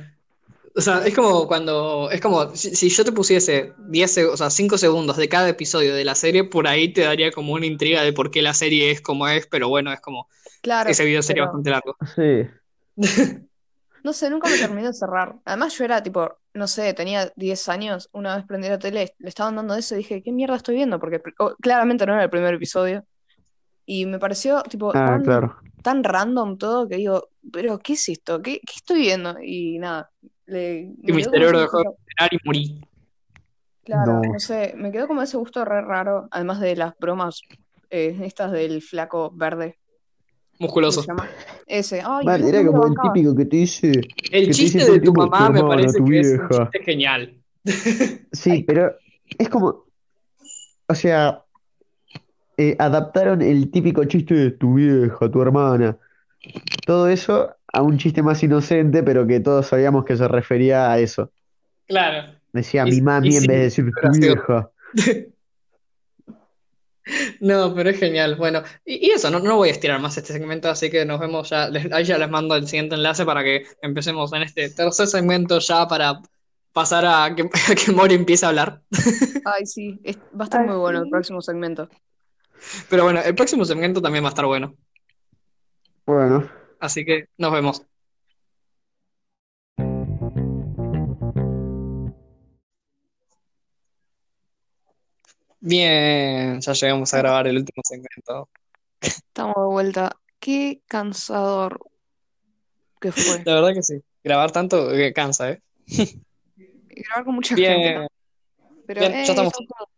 [0.76, 4.38] O sea, es como cuando, es como, si, si yo te pusiese 10, se- o
[4.38, 7.66] sea, 5 segundos de cada episodio de la serie, por ahí te daría como una
[7.66, 10.28] intriga de por qué la serie es como es, pero bueno, es como,
[10.62, 11.96] Claro, ese video sería pero- bastante largo.
[12.16, 12.48] Sí.
[14.04, 15.36] No sé, nunca me terminó de cerrar.
[15.46, 19.30] Además, yo era tipo, no sé, tenía 10 años, una vez prendí la tele, le
[19.30, 21.00] estaban dando eso y dije, ¿qué mierda estoy viendo?
[21.00, 23.06] Porque oh, claramente no era el primer episodio.
[23.86, 25.58] Y me pareció, tipo, Ah, tan, claro.
[25.82, 28.42] tan random todo que digo, ¿pero qué es esto?
[28.42, 29.36] ¿Qué, qué estoy viendo?
[29.42, 30.10] Y nada,
[30.46, 32.82] le, Y me mi cerebro dejó de funcionar y morí.
[33.84, 34.34] Claro, No.
[34.34, 37.42] no sé, me quedó como ese gusto re raro, además de las bromas
[37.90, 39.78] eh, estas del flaco verde,
[40.58, 41.06] ¿cómo Musculoso.
[41.68, 45.00] Ese, ay, era como el típico que te dice, El que te dice chiste de
[45.02, 46.48] tu mamá tu me parece que es un vieja.
[46.72, 47.38] chiste genial.
[48.32, 48.96] Sí, pero
[49.38, 49.84] es como,
[50.88, 51.44] o sea,
[52.58, 55.98] eh, adaptaron el típico chiste de tu vieja, tu hermana,
[56.86, 61.00] todo eso a un chiste más inocente, pero que todos sabíamos que se refería a
[61.00, 61.32] eso.
[61.88, 62.34] Claro.
[62.52, 64.70] Decía Y- mi mami en sí, vez de decir tu vieja.
[67.42, 68.36] No, pero es genial.
[68.38, 71.20] Bueno, y, y eso, no, no voy a estirar más este segmento, así que nos
[71.20, 71.68] vemos ya.
[71.70, 75.60] les- ahí ya les mando el siguiente enlace para que empecemos en este tercer segmento
[75.60, 76.22] ya para
[76.72, 78.82] pasar a que, a que Mori empiece a hablar.
[79.44, 81.90] Ay, sí, es- va a estar Ay, muy bueno el próximo segmento.
[82.90, 84.76] Pero bueno, el próximo segmento también va a estar bueno.
[86.06, 86.50] Bueno,
[86.80, 87.86] Así que nos vemos.
[95.62, 98.50] Bien, ya llegamos a grabar el último segmento.
[99.00, 100.12] Estamos de vuelta.
[100.40, 101.80] Qué cansador
[103.00, 103.42] que fue.
[103.46, 104.04] La verdad que sí.
[104.26, 105.62] Grabar tanto que cansa, ¿eh?
[106.90, 107.64] Grabar con mucha gente.
[107.64, 108.08] Bien,
[108.88, 109.93] Pero bien, eh, ya estamos, estamos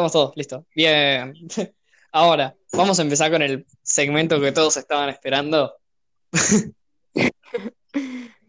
[0.00, 0.66] estamos todos, listo.
[0.74, 1.34] Bien.
[2.12, 5.74] Ahora, vamos a empezar con el segmento que todos estaban esperando.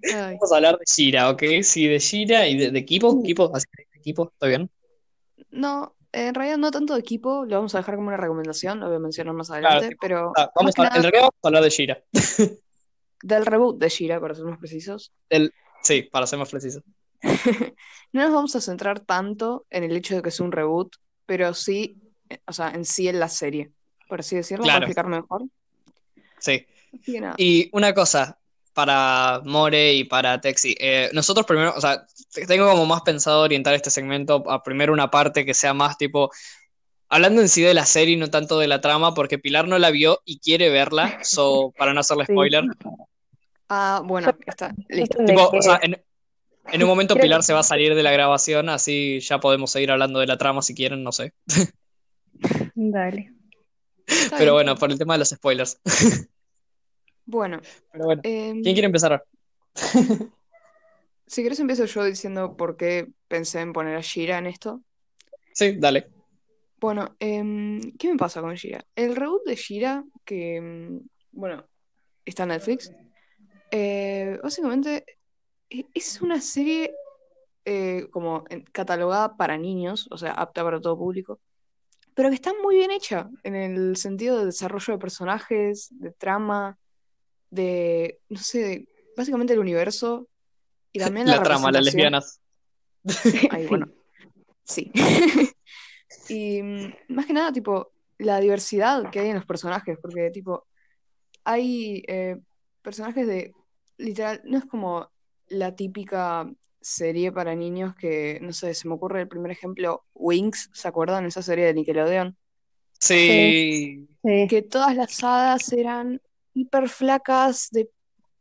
[0.04, 1.44] Vamos a hablar de Shira, ¿ok?
[1.62, 4.70] Sí, de Shira y de, de equipo, equipo, así de equipo, ¿está bien?
[5.52, 8.88] No, en realidad no tanto de equipo, lo vamos a dejar como una recomendación, lo
[8.88, 11.36] voy a mencionar más Claro, adelante, tipo, pero ah, vamos a, en nada realidad vamos
[11.44, 12.04] a hablar de Shira.
[13.24, 15.12] del reboot de Shira, para ser más precisos.
[15.30, 16.82] Del, sí, para ser más preciso.
[18.14, 20.96] No nos vamos a centrar tanto en el hecho de que es un reboot,
[21.26, 21.98] pero sí,
[22.30, 23.72] eh, o sea, en sí en la serie,
[24.08, 25.44] por así decirlo, para explicarme mejor.
[26.40, 26.66] sí.
[27.38, 28.38] Y una cosa
[28.74, 30.76] para More y para Texi.
[30.80, 34.92] eh, nosotros primero, o sea, te- tengo como más pensado orientar este segmento a primero
[34.94, 36.30] una parte que sea más tipo,
[37.10, 39.78] hablando en sí de la serie y no tanto de la trama, porque Pilar no
[39.80, 42.34] la vio y quiere verla, so, para no hacerle Sí.
[42.34, 42.64] spoiler.
[43.70, 45.18] Ah, bueno, está, listo.
[45.26, 46.02] Tipo, o sea, en,
[46.72, 49.40] en un momento Creo Pilar que- se va a salir de la grabación, así ya
[49.40, 51.34] podemos seguir hablando de la trama si quieren, no sé.
[52.76, 53.34] Dale.
[54.08, 54.54] Está Pero bien.
[54.54, 55.80] bueno, por el tema de los spoilers.
[57.24, 57.62] Bueno,
[57.94, 59.24] Pero bueno, em, ¿quién quiere empezar?
[61.28, 64.82] si querés empiezo yo diciendo por qué pensé en poner a Shira en esto.
[65.54, 66.10] Sí, dale.
[66.78, 68.84] Bueno, em, ¿qué me pasa con Shira?
[68.96, 71.02] El reboot de Shira, que, em,
[71.32, 71.66] bueno,
[72.26, 72.92] está en Netflix,
[73.70, 75.06] eh, básicamente
[75.94, 76.94] es una serie
[77.66, 81.40] eh, como catalogada para niños, o sea, apta para todo público,
[82.14, 86.78] pero que está muy bien hecha en el sentido de desarrollo de personajes, de trama,
[87.50, 90.28] de, no sé, de- básicamente el universo
[90.92, 92.42] y también la La trama, las lesbianas.
[93.52, 93.88] Ay, bueno,
[94.64, 94.92] sí.
[96.28, 100.66] Y mm, más que nada, tipo, la diversidad que hay en los personajes, porque, tipo,
[101.44, 102.38] hay eh,
[102.82, 103.54] personajes de,
[103.98, 105.11] literal, no es como
[105.52, 110.70] la típica serie para niños que, no sé, se me ocurre el primer ejemplo, Winx,
[110.74, 111.26] ¿se acuerdan?
[111.26, 112.36] Esa serie de Nickelodeon,
[113.00, 114.08] Sí.
[114.24, 114.48] Sí.
[114.48, 116.22] que todas las hadas eran
[116.54, 117.90] hiper flacas, de,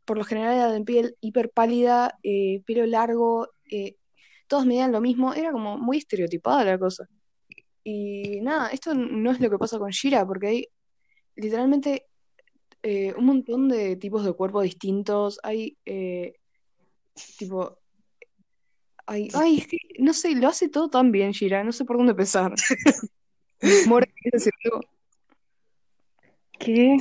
[0.05, 3.95] por lo general eran de piel hiper pálida, eh, pelo largo, eh,
[4.47, 7.07] todos medían lo mismo, era como muy estereotipada la cosa.
[7.83, 10.67] Y nada, esto no es lo que pasa con Shira, porque hay
[11.35, 12.05] literalmente
[12.83, 15.39] eh, un montón de tipos de cuerpos distintos.
[15.43, 16.35] Hay eh,
[17.37, 17.77] tipo.
[19.05, 21.97] Ay, ay, es que no sé, lo hace todo tan bien, Shira, no sé por
[21.97, 22.53] dónde empezar.
[23.85, 24.81] More, ¿quieres decir algo?
[26.59, 26.97] ¿Qué?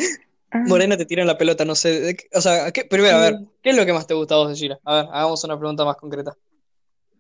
[0.51, 2.17] Ah, Morena te tira en la pelota, no sé.
[2.35, 3.35] o sea, ¿qué- primero, a ver.
[3.63, 4.81] ¿qué es lo que más te gusta a vos de Shira?
[4.85, 6.35] A ver, hagamos una pregunta más concreta.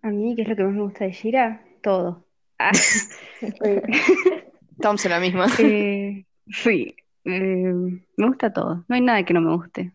[0.02, 1.64] A mí, ¿qué es lo que más me gusta de Shira?
[1.82, 2.24] Todo.
[2.58, 2.72] Ah.
[4.72, 5.46] Estamos en la misma.
[5.58, 7.72] eh, sí, eh,
[8.16, 8.84] me gusta todo.
[8.88, 9.92] No hay nada que no me guste.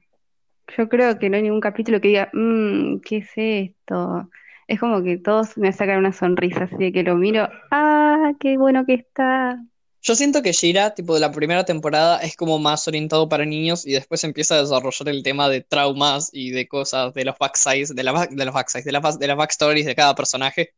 [0.77, 4.29] Yo creo que no hay ningún capítulo que diga, "Mm, ¿qué es esto?
[4.67, 8.57] Es como que todos me sacan una sonrisa, así de que lo miro, ¡ah, qué
[8.57, 9.61] bueno que está!
[10.01, 13.87] Yo siento que Shira, tipo de la primera temporada, es como más orientado para niños
[13.87, 17.95] y después empieza a desarrollar el tema de traumas y de cosas, de los backsides,
[17.95, 20.73] de, la, back- de los backsides, de las back- de las backstories de cada personaje.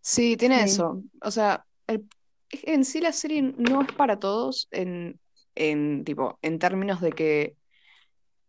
[0.00, 0.74] Sí, tiene Sí.
[0.74, 1.02] eso.
[1.22, 2.04] O sea, el-
[2.50, 5.18] en sí la serie no es para todos en,
[5.54, 7.56] en tipo, en términos de que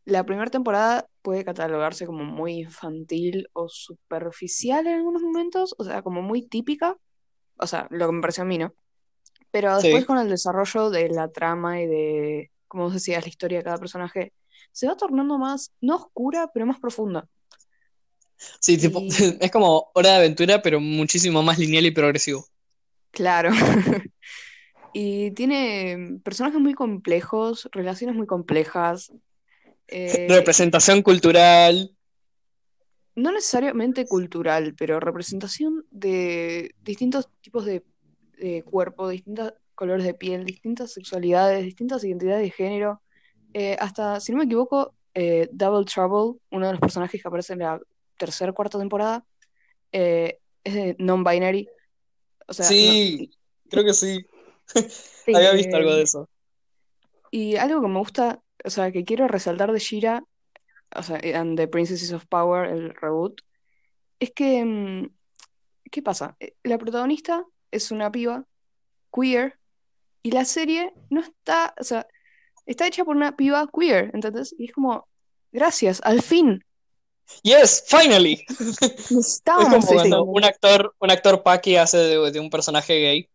[0.06, 6.02] la primera temporada puede catalogarse como muy infantil o superficial en algunos momentos, o sea,
[6.04, 6.98] como muy típica,
[7.58, 8.74] o sea, lo que me pareció a mí, ¿no?
[9.52, 10.06] Pero después Sí.
[10.06, 14.34] con el desarrollo de la trama y de, como decías, la historia de cada personaje,
[14.72, 17.28] se va tornando más, no oscura, pero más profunda.
[18.60, 19.02] Sí, tipo,
[19.40, 22.46] es como Hora de Aventura, pero muchísimo más lineal y progresivo.
[23.12, 23.52] claro.
[24.94, 29.12] Y tiene personajes muy complejos, relaciones muy complejas.
[29.88, 31.92] Eh, Representación cultural.
[33.16, 37.84] no necesariamente cultural, pero representación de distintos tipos de,
[38.38, 43.02] de cuerpo, distintos colores de piel, distintas sexualidades, distintas identidades de género.
[43.54, 47.54] Eh, hasta, si no me equivoco, eh, Double Trouble, uno de los personajes que aparece
[47.54, 47.80] en la
[48.18, 49.26] tercera o cuarta temporada,
[49.92, 50.34] es
[50.74, 51.70] de non-binary.
[52.48, 53.32] O sea, no- Sí,
[53.70, 54.26] creo que sí.
[55.26, 55.34] Sí.
[55.34, 56.30] Había visto algo de eso.
[57.32, 60.24] Y algo que me gusta, o sea, que quiero resaltar de Shira,
[60.96, 63.42] o sea, and the Princesses of Power, el reboot,
[64.20, 65.10] es que, mm,
[65.92, 66.36] ¿qué pasa?
[66.40, 68.46] Eh, La protagonista es una piba
[69.14, 69.58] queer
[70.24, 72.08] y la serie no está, o sea,
[72.66, 74.56] está hecha por una piba queer, ¿entendés?
[74.58, 75.08] Y es como,
[75.52, 76.64] gracias, al fin,
[77.42, 78.46] Yes, finally.
[78.50, 83.30] Es necesitábamos como cuando un actor, un actor paqui hace de, de un personaje gay.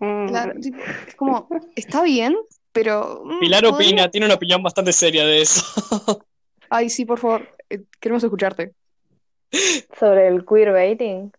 [0.00, 2.36] Mm, La- tipo, es como, está bien,
[2.76, 3.22] pero...
[3.24, 5.62] mm, Pilar podría- opina, tiene una opinión bastante seria de eso.
[6.70, 8.72] Ay, sí, por favor, eh, queremos escucharte.
[9.98, 11.32] Sobre el queerbaiting.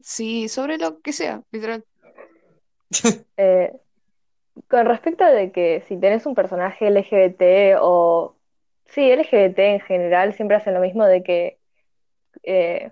[0.00, 1.84] Sí, sobre lo que sea, literal.
[3.38, 3.72] Eh,
[4.68, 8.36] con respecto de que si tenés un personaje LGBT o
[8.86, 11.58] sí, LGBT en general, siempre hacen lo mismo de que
[12.42, 12.90] eh,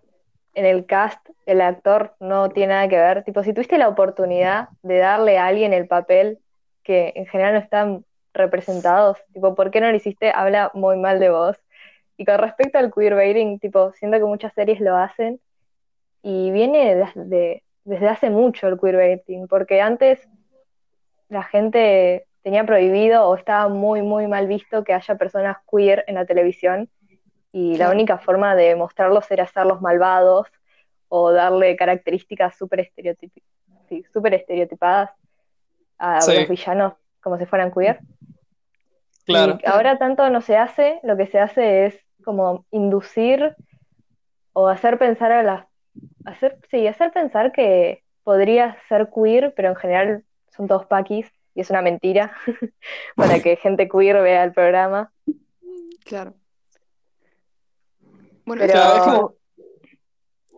[0.55, 3.25] en el cast el actor no tiene nada que ver.
[3.25, 6.39] Tipo, si tuviste la oportunidad de darle a alguien el papel
[6.83, 10.33] que en general no están representados, tipo, ¿por qué no lo hiciste?
[10.35, 11.57] Habla muy mal de vos.
[12.17, 15.41] Y con respecto al queerbaiting, tipo, siento que muchas series lo hacen
[16.23, 20.29] y viene de- de- desde hace mucho el queerbaiting, porque antes
[21.29, 26.15] la gente tenía prohibido o estaba muy, muy mal visto que haya personas queer en
[26.17, 26.89] la televisión
[27.53, 30.47] y la única forma de mostrarlos era hacerlos malvados
[31.09, 33.43] o darle características súper estereotipi-
[33.89, 35.11] sí, súper estereotipadas
[36.01, 36.35] a Sí.
[36.35, 38.01] los villanos como si fueran queer.
[39.27, 39.59] Claro.
[39.63, 43.55] Y ahora tanto no se hace, lo que se hace es como inducir
[44.53, 45.67] o hacer pensar a las
[46.25, 50.25] hacer, sí, hacer pensar que podría ser queer, pero en general
[50.57, 52.33] son todos paquis y es una mentira
[53.17, 55.13] para que gente queer vea el programa.
[56.05, 56.35] Claro.
[58.47, 59.35] Bueno, Pero Claro, es como-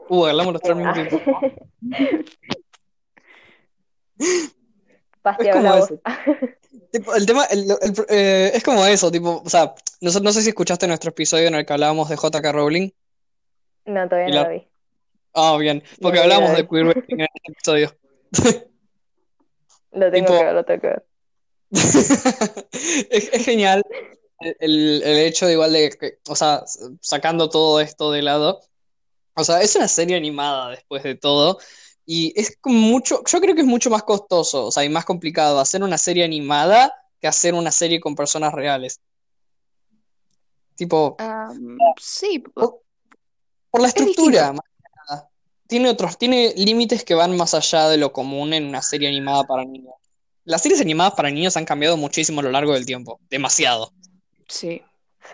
[0.09, 1.09] Uh, hablamos los tres al
[5.39, 6.01] Es como eso.
[6.91, 10.33] Tipo, el tema, el- el- eh, es como eso, tipo, o sea, no, sé- no
[10.33, 12.53] sé si escuchaste nuestro episodio en el que hablábamos de J.K.
[12.53, 12.91] Rowling.
[13.87, 14.69] No, todavía no la- lo vi.
[15.35, 17.97] Ah, bien, porque No, hablábamos de queerbaiting en este episodio.
[19.93, 21.05] Lo tengo Tipo- que ver, lo tengo que ver.
[23.11, 23.83] Es, es genial
[24.59, 26.63] el, el hecho de igual de que, o sea,
[27.01, 28.61] sacando todo esto de lado,
[29.35, 31.59] o sea, es una serie animada después de todo,
[32.05, 35.61] y es mucho, yo creo que es mucho más costoso, o sea, y más complicado
[35.61, 39.01] hacer una serie animada que hacer una serie con personas reales.
[40.75, 41.17] Tipo,
[42.01, 42.43] sí,
[43.71, 45.31] por la Es estructura, más que nada.
[45.69, 49.45] Tiene otros, tiene límites que van más allá de lo común en una serie animada
[49.45, 49.95] para niños.
[50.45, 53.93] Las series animadas para niños han cambiado muchísimo a lo largo del tiempo, demasiado.
[54.49, 54.83] sí.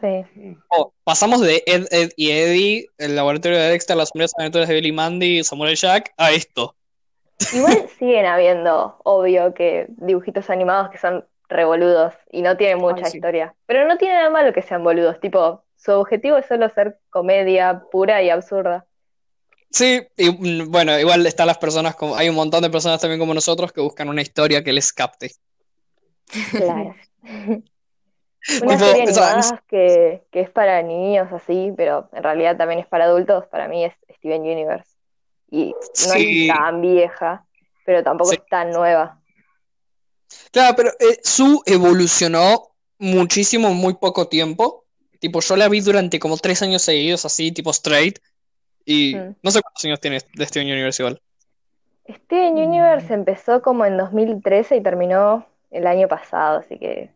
[0.01, 0.57] Sí.
[0.71, 4.75] Oh, pasamos de Ed, Ed y Eddie, el laboratorio de Dexter, las sombrías aventuras de
[4.75, 6.75] Billy Mandy y Samuel Jack, a esto.
[7.53, 13.11] Igual siguen habiendo, obvio, que dibujitos animados que son revoludos y no tienen mucha Ay,
[13.13, 13.17] sí.
[13.17, 13.55] historia.
[13.67, 17.83] Pero no tiene nada malo que sean boludos, tipo, su objetivo es solo ser comedia
[17.91, 18.85] pura y absurda.
[19.71, 23.21] Sí, y mm, bueno, igual están las personas como, hay un montón de personas también
[23.21, 25.33] como nosotros que buscan una historia que les capte.
[26.51, 26.95] Claro.
[28.63, 32.87] Una Tipo, serie animada que, que es para niños así, pero en realidad también es
[32.87, 34.89] para adultos, para mí es Steven Universe.
[35.51, 36.49] Y no Sí.
[36.49, 37.45] es tan vieja,
[37.85, 38.37] pero tampoco Sí.
[38.43, 39.21] es tan nueva.
[40.53, 44.85] Claro, pero eh, Su evolucionó muchísimo en muy poco tiempo.
[45.21, 48.19] Tipo, yo la vi durante como tres años seguidos, así, tipo straight.
[48.85, 49.37] Y Mm.
[49.43, 51.21] no sé cuántos años tiene de Steven Universe igual.
[52.09, 57.11] Steven Universe empezó como en 2013 y terminó el año pasado, así que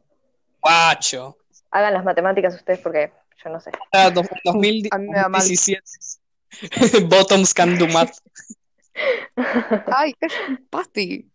[0.62, 1.36] Guacho.
[1.70, 3.12] hagan las matemáticas ustedes porque
[3.44, 3.70] yo no sé.
[3.92, 5.40] Ah, dos- 2000 A mí me da mal.
[5.40, 5.82] 2017.
[7.08, 8.18] Bottoms can do math.
[9.96, 11.28] Ay, es un pasti.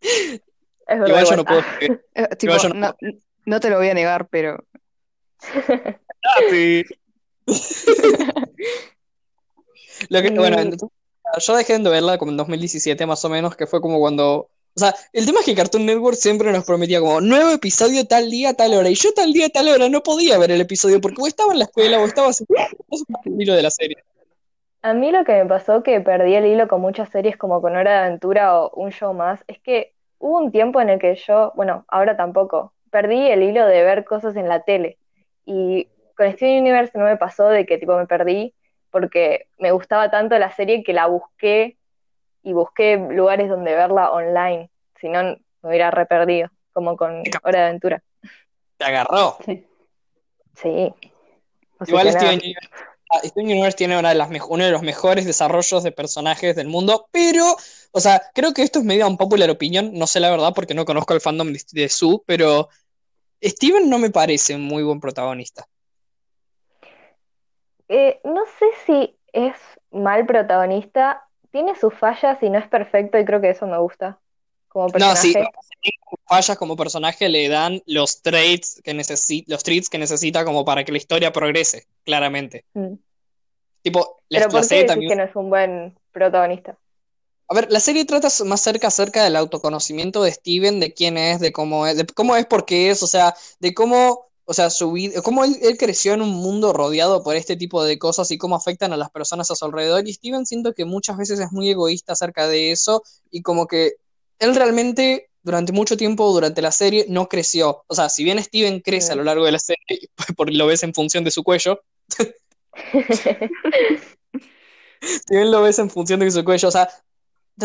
[0.00, 0.40] Es
[0.88, 2.04] verdad, Igual yo no puedo Ah, escribir.
[2.14, 2.96] Eh, tipo, yo no no,
[3.46, 4.64] no te lo voy a negar, pero.
[10.10, 10.76] Lo que, bueno, Mm.
[11.40, 14.50] yo dejé de verla como en 2017 más o menos, que fue como cuando...
[14.78, 18.30] O sea, el tema es que Cartoon Network siempre nos prometía como nuevo episodio tal
[18.30, 21.20] día, tal hora, y yo tal día, tal hora no podía ver el episodio porque
[21.20, 22.54] o estaba en la escuela o estaba haciendo
[23.24, 23.96] el hilo de la serie.
[24.82, 27.74] A mí lo que me pasó que perdí el hilo con muchas series como con
[27.74, 31.16] Hora de Aventura o un show más, es que hubo un tiempo en el que
[31.16, 34.96] yo, bueno, ahora tampoco, perdí el hilo de ver cosas en la tele.
[35.44, 38.54] Y con Steven Universe no me pasó de que tipo me perdí
[38.92, 41.76] porque me gustaba tanto la serie que la busqué
[42.42, 44.70] y busqué lugares donde verla online,
[45.00, 48.02] si no me hubiera re perdido, como con Hora de Aventura.
[48.76, 49.38] te agarró.
[49.44, 49.66] Sí.
[50.54, 50.94] Sí.
[51.86, 52.10] Igual.
[52.10, 52.68] Steven Universe,
[53.10, 56.66] ah, Steven Universe tiene una de las uno de los mejores desarrollos de personajes del
[56.66, 57.56] mundo, pero,
[57.92, 60.74] o sea, creo que esto es medio un popular opinion, no sé la verdad porque
[60.74, 62.68] no conozco el fandom de, de Sue, pero
[63.42, 65.66] Steven no me parece un muy buen protagonista.
[67.88, 69.54] Eh, no sé si es
[69.90, 71.27] mal protagonista,
[71.58, 74.16] tiene sus fallas y no es perfecto y creo que eso me gusta
[74.68, 75.50] como No, sí, personaje.
[76.28, 80.84] fallas como personaje le dan los traits que necesita, los traits que necesita como para
[80.84, 82.64] que la historia progrese, claramente.
[82.74, 82.92] Mm.
[83.82, 86.78] Tipo, la, Pero ¿por qué también que no es un buen protagonista?
[87.48, 91.40] A ver, la serie trata más cerca acerca del autoconocimiento de Steven, de quién es,
[91.40, 94.90] de cómo es, de cómo es porque es, o sea, de cómo, o sea, su
[94.92, 98.38] vida, cómo él, él creció en un mundo rodeado por este tipo de cosas y
[98.38, 100.08] cómo afectan a las personas a su alrededor.
[100.08, 103.96] Y Steven siento que muchas veces es muy egoísta acerca de eso y como que
[104.38, 107.84] él realmente durante mucho tiempo, durante la serie, no creció.
[107.88, 110.82] O sea, si bien Steven crece a lo largo de la serie, por, lo ves
[110.82, 111.82] en función de su cuello,
[115.02, 116.88] si bien lo ves en función de su cuello, o sea,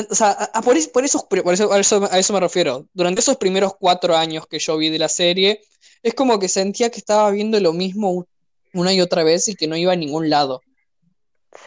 [0.10, 2.86] o sea, a, a por, por esos, por eso, a, eso, a eso me refiero.
[2.94, 5.62] Durante esos primeros cuatro años que yo vi de la serie,
[6.02, 8.26] es como que sentía que estaba viendo lo mismo
[8.74, 10.62] una y otra vez y que no iba a ningún lado.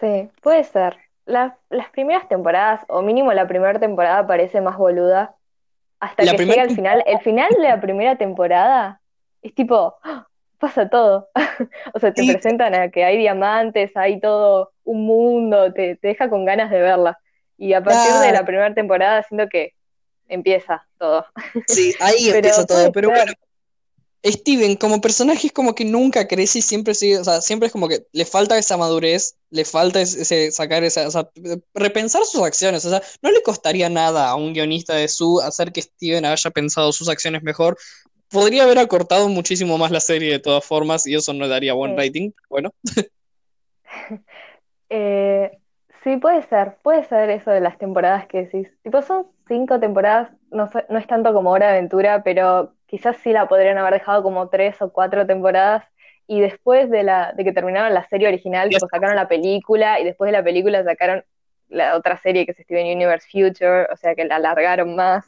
[0.00, 0.96] Sí, puede ser.
[1.24, 5.34] Las, las primeras temporadas, o mínimo la primera temporada, parece más boluda.
[6.00, 7.02] Hasta La que llega al final.
[7.06, 9.00] El final de la primera temporada
[9.42, 10.26] es tipo, ¡ah!
[10.58, 11.28] pasa todo.
[11.94, 12.32] O sea, te Sí.
[12.32, 16.80] presentan a que hay diamantes, hay todo un mundo, te, te deja con ganas de
[16.80, 17.18] verla.
[17.58, 19.72] Y a partir de la primera temporada siento que
[20.28, 21.24] empieza todo.
[21.66, 22.92] Sí, ahí empieza todo.
[22.92, 23.32] Pero bueno,
[24.24, 27.72] Steven como personaje es como que nunca crece y siempre sigue, o sea, siempre es
[27.72, 31.28] como que le falta esa madurez, le falta ese, sacar esa, o sea,
[31.74, 32.84] repensar sus acciones.
[32.84, 36.50] O sea, no le costaría nada a un guionista de su hacer que Steven haya
[36.50, 37.76] pensado sus acciones mejor.
[38.28, 41.92] Podría haber acortado muchísimo más la serie de todas formas y eso no daría buen
[41.92, 41.96] Sí.
[41.96, 42.30] rating.
[42.50, 42.74] Bueno,
[44.88, 45.50] Eh,
[46.06, 48.72] sí, puede ser, puede ser eso de las temporadas que decís.
[48.84, 53.32] Tipo, son cinco temporadas, no, no es tanto como Hora de Aventura, pero quizás sí
[53.32, 55.84] la podrían haber dejado como tres o cuatro temporadas.
[56.28, 60.28] Y después de la, de que terminaron la serie original, sacaron la película, y después
[60.28, 61.24] de la película sacaron
[61.68, 65.24] la otra serie que es Steven Universe Future, o sea que la alargaron más.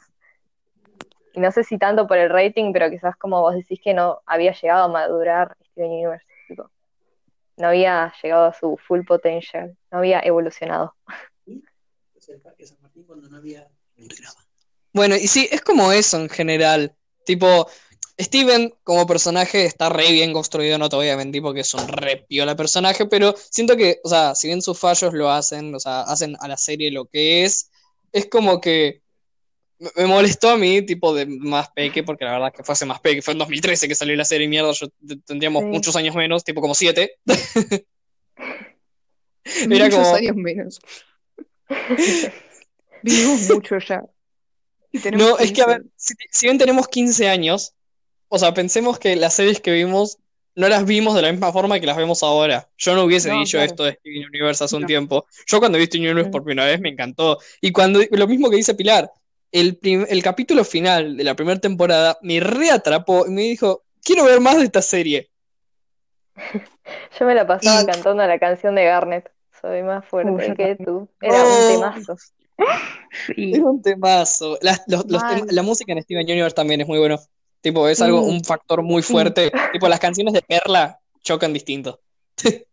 [1.33, 4.21] Y no sé si tanto por el rating, pero quizás como vos decís que no
[4.25, 6.25] había llegado a madurar Steven Universe,
[7.59, 10.95] no había llegado a su full potential, no había evolucionado.
[14.93, 16.95] Bueno, y sí, es como eso en general.
[17.25, 17.69] Tipo,
[18.19, 21.87] Steven como personaje está re bien construido, no te voy a mentir porque es un
[21.87, 25.79] re piola personaje, pero siento que, o sea, si bien sus fallos lo hacen, o
[25.79, 27.69] sea, hacen a la serie lo que es,
[28.11, 29.01] es como que
[29.79, 32.99] me- molestó a mí, tipo de más peque, porque la verdad que fue hace más
[32.99, 34.87] peque, fue en 2013 que salió la serie, mierda, yo
[35.25, 35.69] tendríamos Sí.
[35.69, 37.15] muchos años menos, tipo como siete.
[39.45, 40.79] Era Muchos como- años menos.
[43.03, 44.03] Vivimos mucho ya.
[44.91, 45.67] Y No, es que a 15.
[45.67, 47.73] ver, si, si bien tenemos 15 años,
[48.27, 50.17] o sea, pensemos que las series que vimos
[50.55, 52.69] no las vimos de la misma forma que las vemos ahora.
[52.77, 53.65] Yo no hubiese No, dicho claro.
[53.71, 55.25] esto de Steven Universe hace un tiempo.
[55.47, 57.39] Yo cuando vi Steven Universe por primera vez me encantó.
[57.61, 59.09] Y cuando, lo mismo que dice Pilar,
[59.51, 64.39] el, el capítulo final de la primera temporada me reatrapó y me dijo, quiero ver
[64.39, 65.29] más de esta serie.
[67.19, 69.31] Yo me la pasaba Y- cantando la canción de Garnet,
[69.61, 71.09] soy más fuerte que tú.
[71.21, 71.67] Era Oh.
[71.67, 72.15] un temazo.
[73.25, 73.53] Sí.
[73.53, 74.57] Es un temazo.
[74.61, 75.41] Las- los- los Mal.
[75.41, 77.17] tem- la música en Steven Universe también es muy bueno.
[77.61, 78.29] Tipo, es algo, Mm.
[78.29, 79.49] un factor muy fuerte.
[79.73, 82.01] Tipo, las canciones de Perla chocan distinto.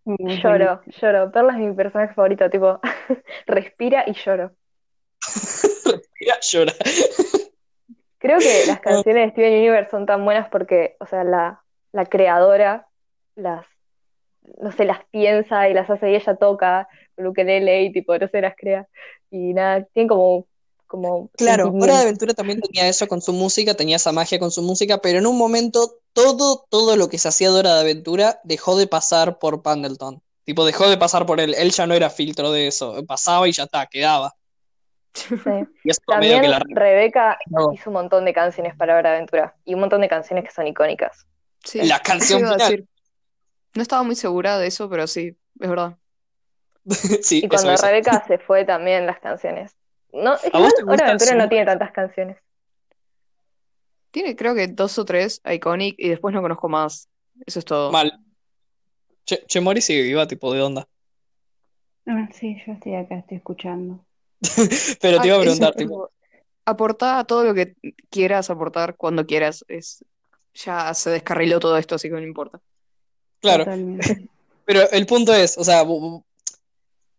[0.04, 1.30] Muy Lloro, lloro.
[1.32, 2.80] Perla es mi personaje favorito, tipo,
[3.46, 4.52] respira y lloro.
[6.52, 6.72] Llora.
[8.18, 11.62] Creo que las canciones de Steven Universe son tan buenas porque, o sea, la,
[11.92, 12.88] la creadora
[13.36, 13.66] las,
[14.60, 18.28] no sé, las piensa y las hace y ella toca con ukelele y tipo, no
[18.28, 18.88] sé, las crea.
[19.30, 20.46] Y nada, tienen como,
[20.86, 22.02] como Claro, Hora de.
[22.02, 25.26] Aventura también tenía eso con su música, tenía esa magia con su música, pero en
[25.26, 29.38] un momento todo, todo lo que se hacía de Hora de Aventura dejó de pasar
[29.38, 30.22] por Pendleton.
[30.44, 31.54] Tipo, dejó de pasar por él.
[31.54, 33.04] Él ya no era filtro de eso.
[33.04, 34.32] Pasaba y ya está, quedaba.
[35.16, 35.34] Sí.
[35.84, 37.72] Y eso También que la Rebeca No.
[37.72, 40.50] hizo un montón de canciones para Hora de Aventura y un montón de canciones que
[40.50, 41.26] son icónicas.
[41.64, 42.58] Sí, La canción final.
[42.58, 42.86] decir.
[43.74, 45.96] No estaba muy segura de eso, pero sí, es verdad.
[47.22, 47.84] Sí, Y cuando eso.
[47.86, 49.74] Rebeca se fue también las canciones.
[50.12, 52.36] No, es que ¿A vos igual te Hora de Aventura no tiene tantas canciones.
[54.10, 57.08] Tiene creo que dos o tres Iconic y después no conozco más.
[57.44, 57.90] Eso es todo.
[57.92, 58.18] Mal.
[59.26, 60.86] Che, che, Mori sigue viva, tipo, ¿de onda?
[62.06, 64.05] Ah, sí, yo estoy acá, estoy escuchando.
[65.00, 66.10] Pero te iba a preguntar, tipo,
[66.64, 67.74] aportá todo lo que
[68.10, 69.64] quieras aportar cuando quieras.
[69.68, 70.04] Es,
[70.54, 72.60] ya se descarriló todo esto, así que no importa.
[73.40, 73.64] Claro.
[73.64, 74.28] Totalmente.
[74.64, 76.24] Pero el punto es, o sea, vo-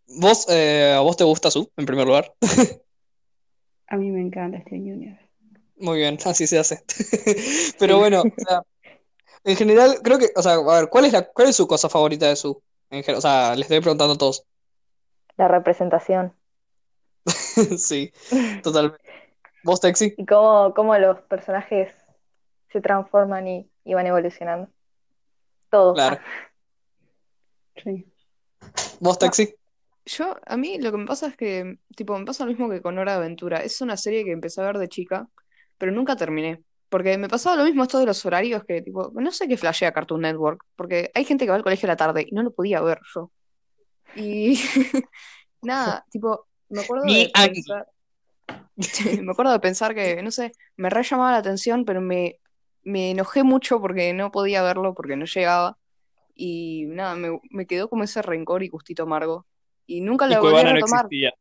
[0.07, 2.34] vos, eh, ¿a vos te gusta Su, en primer lugar?
[3.89, 5.26] A mí me encanta este Universe.
[5.78, 6.84] Muy bien, así se hace.
[7.80, 8.63] Pero bueno, o sea,
[9.45, 11.88] en general, creo que, o sea, a ver, ¿cuál es la, cuál es su cosa
[11.88, 12.61] favorita de Su?
[12.89, 14.43] En o sea, les estoy preguntando a todos.
[15.38, 16.34] La representación.
[17.78, 18.11] Sí,
[18.63, 19.01] totalmente.
[19.63, 20.13] ¿Vos, Texi?
[20.17, 21.93] Y cómo, cómo los personajes
[22.71, 24.69] se transforman y, y van evolucionando.
[25.69, 25.93] Todo.
[25.93, 26.19] Claro.
[27.84, 28.05] Sí.
[28.99, 29.53] ¿Vos, Texi?
[30.05, 32.82] Yo, a mí lo que me pasa es que, tipo, me pasa lo mismo que
[32.82, 33.57] con Hora de Aventura.
[33.57, 35.28] Es una serie que empecé a ver de chica,
[35.78, 36.63] pero nunca terminé.
[36.89, 39.91] Porque me pasaba lo mismo esto de los horarios, que, tipo, no sé qué flashea
[39.91, 42.51] Cartoon Network, porque hay gente que va al colegio a la tarde y no lo
[42.51, 43.32] podía ver yo.
[44.15, 44.57] Y
[45.61, 47.88] nada, tipo, me acuerdo de pensar,
[49.22, 52.39] me acuerdo de pensar que, no sé, me re llamaba la atención, pero me,
[52.84, 55.78] me enojé mucho porque no podía verlo, porque no llegaba.
[56.36, 59.45] Y nada, me, me quedó como ese rencor y gustito amargo.
[59.88, 61.05] Y nunca la volví a no retomar.
[61.05, 61.34] existía.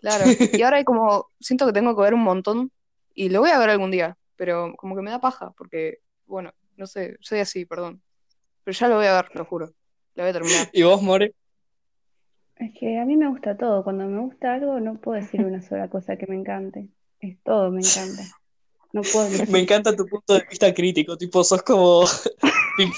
[0.00, 0.24] Claro.
[0.52, 2.70] Y ahora hay como, siento que tengo que ver un montón
[3.14, 6.52] y lo voy a ver algún día, pero como que me da paja, porque, bueno,
[6.76, 8.02] no sé, soy así, perdón.
[8.64, 9.72] Pero ya lo voy a ver, lo juro.
[10.14, 10.68] La voy a terminar.
[10.72, 11.32] ¿Y vos, More?
[12.56, 13.84] Es que a mí me gusta todo.
[13.84, 16.88] Cuando me gusta algo, no puedo decir una sola cosa que me encante.
[17.20, 18.32] Es todo, me encanta.
[18.92, 19.60] No puedo Me elegir.
[19.60, 22.04] encanta tu punto de vista crítico, tipo, sos como
[22.78, 22.92] Big.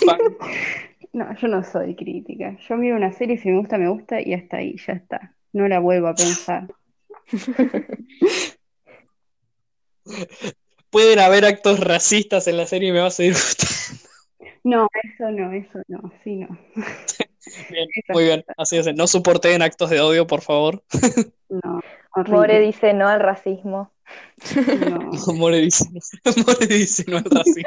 [1.12, 2.56] No, yo no soy crítica.
[2.68, 5.36] Yo miro una serie y si me gusta, me gusta y hasta ahí, ya está.
[5.52, 6.68] No la vuelvo a pensar.
[10.90, 13.74] Pueden haber actos racistas en la serie y me va a seguir gustando.
[14.64, 16.48] No, eso no, eso no, sí no.
[17.70, 18.94] Bien, muy bien, así es.
[18.94, 20.82] No soporten actos de odio, por favor.
[21.48, 21.80] No,
[22.16, 22.60] More horrible.
[22.60, 23.90] dice no al racismo.
[24.90, 25.10] No.
[25.34, 25.84] More dice,
[26.46, 27.62] More dice no al racismo.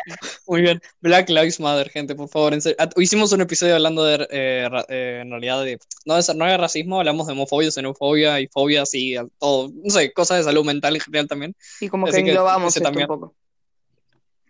[0.47, 0.81] Muy bien.
[1.01, 2.53] Black Lives Matter, gente, por favor.
[2.53, 2.77] en serio.
[2.79, 6.57] Ah, Hicimos un episodio hablando de, eh, eh, en realidad, de, no, de, no de
[6.57, 10.95] racismo, hablamos de homofobia, xenofobia y fobias y todo, no sé, cosas de salud mental
[10.95, 11.55] en general también.
[11.81, 13.09] Y como que Así que englobamos ese esto también.
[13.11, 13.35] un poco.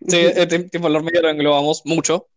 [0.07, 2.27] Sí, eh, ti- tipo, los medios lo englobamos mucho.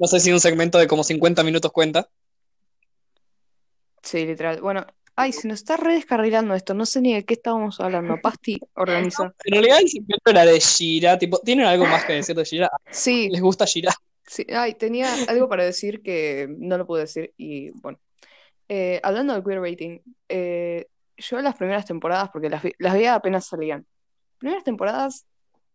[0.00, 2.08] No sé si un segmento de como 50 minutos cuenta.
[4.02, 4.60] Sí, literal.
[4.60, 6.74] Bueno, ay, se nos está re descarrilando esto.
[6.74, 8.16] No sé ni de qué estábamos hablando.
[8.22, 9.32] Pasti, organiza.
[9.44, 12.70] En realidad el segmento era de Shira, tipo, ¿tienen algo más que decir de Shira?
[12.90, 13.92] Sí, ¿Les gusta Shira?
[14.26, 14.46] sí.
[14.52, 17.32] Ay, tenía algo para decir que no lo pude decir.
[17.36, 17.98] Y bueno.
[18.72, 20.86] Eh, hablando del queerbaiting, eh,
[21.16, 23.84] yo las primeras temporadas, porque las, vi- las veía apenas salían.
[24.38, 25.26] Primeras temporadas,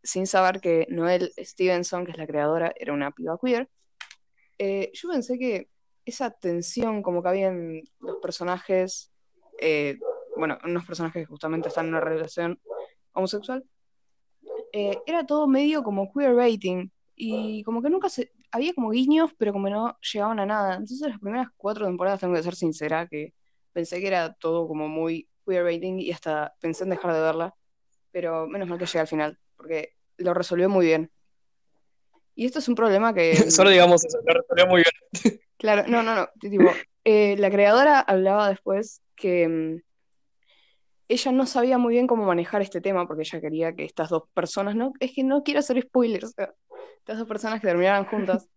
[0.02, 3.68] sin saber que Noelle Stevenson, que es la creadora, era una piba queer.
[4.58, 5.70] Eh, yo pensé que
[6.06, 9.12] esa tensión como que había en los personajes,
[9.60, 9.98] eh,
[10.38, 12.60] bueno, unos personajes que justamente están en una relación
[13.14, 13.64] homosexual,
[14.72, 19.54] eh, era todo medio como queerbaiting y como que nunca se, había como guiños, pero
[19.54, 20.74] como no llegaban a nada.
[20.74, 23.34] Entonces las primeras cuatro temporadas, tengo que ser sincera, que
[23.74, 27.56] pensé que era todo como muy queerbaiting y hasta pensé en dejar de verla,
[28.12, 31.12] pero menos mal que llegué al final, porque lo resolvió muy bien.
[32.36, 33.36] Y esto es un problema que...
[33.52, 35.40] Solo digamos eso, lo resolvió muy bien.
[35.58, 36.28] Claro, no, no, no.
[36.40, 36.70] Tipo,
[37.06, 39.82] eh, la creadora hablaba después que mm,
[41.08, 44.24] ella no sabía muy bien cómo manejar este tema porque ella quería que estas dos
[44.34, 46.54] personas, no, es que no quiero hacer spoilers, o sea,
[47.00, 48.50] estas dos personas que terminaran juntas.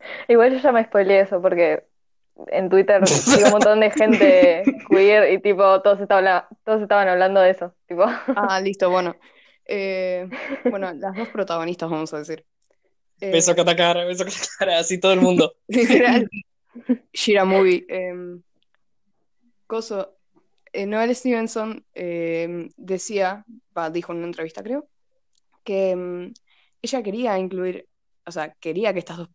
[0.28, 1.84] Igual yo ya me spoileé eso porque
[2.48, 7.40] en Twitter sigo un montón de gente queer y tipo todos estaban, todos estaban hablando
[7.40, 7.74] de eso.
[7.86, 8.04] Tipo,
[8.34, 9.16] Ah, listo, bueno.
[9.66, 10.28] Eh,
[10.68, 12.44] bueno, las dos protagonistas, vamos a decir.
[13.20, 14.24] Eh, Beso cara, beso
[14.58, 15.54] cara, así todo el mundo.
[15.68, 16.28] Literal.
[17.12, 17.84] Shira Movie.
[17.88, 18.42] em,
[19.66, 20.16] coso.
[20.72, 23.44] eh, Noel Stevenson em, decía,
[23.92, 24.88] dijo en una entrevista, creo,
[25.64, 26.32] que em,
[26.82, 27.86] ella quería incluir,
[28.24, 29.28] o sea, quería que estas dos.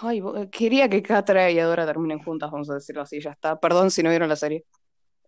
[0.00, 3.60] Ay, quería que Catra y Adora terminen juntas, vamos a decirlo así, ya está.
[3.60, 4.64] Perdón si no vieron la serie.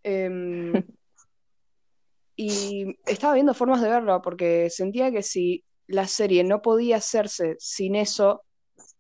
[2.41, 7.57] Y estaba viendo formas de verlo porque sentía que si la serie no podía hacerse
[7.59, 8.45] sin eso,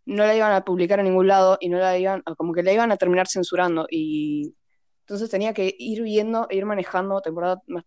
[0.07, 2.73] no la iban a publicar en ningún lado y no la iban, como que la
[2.73, 4.55] iban a terminar censurando y
[5.01, 7.85] entonces tenía que ir viendo e ir manejando temporada más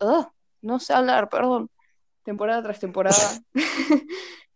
[0.00, 0.30] ¡Ah!
[0.62, 1.70] no sé hablar, perdón,
[2.22, 3.40] temporada tras temporada,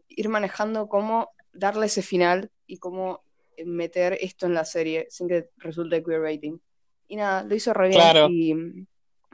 [0.09, 3.23] ir manejando cómo darle ese final y cómo
[3.65, 6.61] meter esto en la serie sin que resulte queerbaiting.
[7.09, 8.29] Y nada, lo hizo re bien Claro.
[8.31, 8.87] y mm,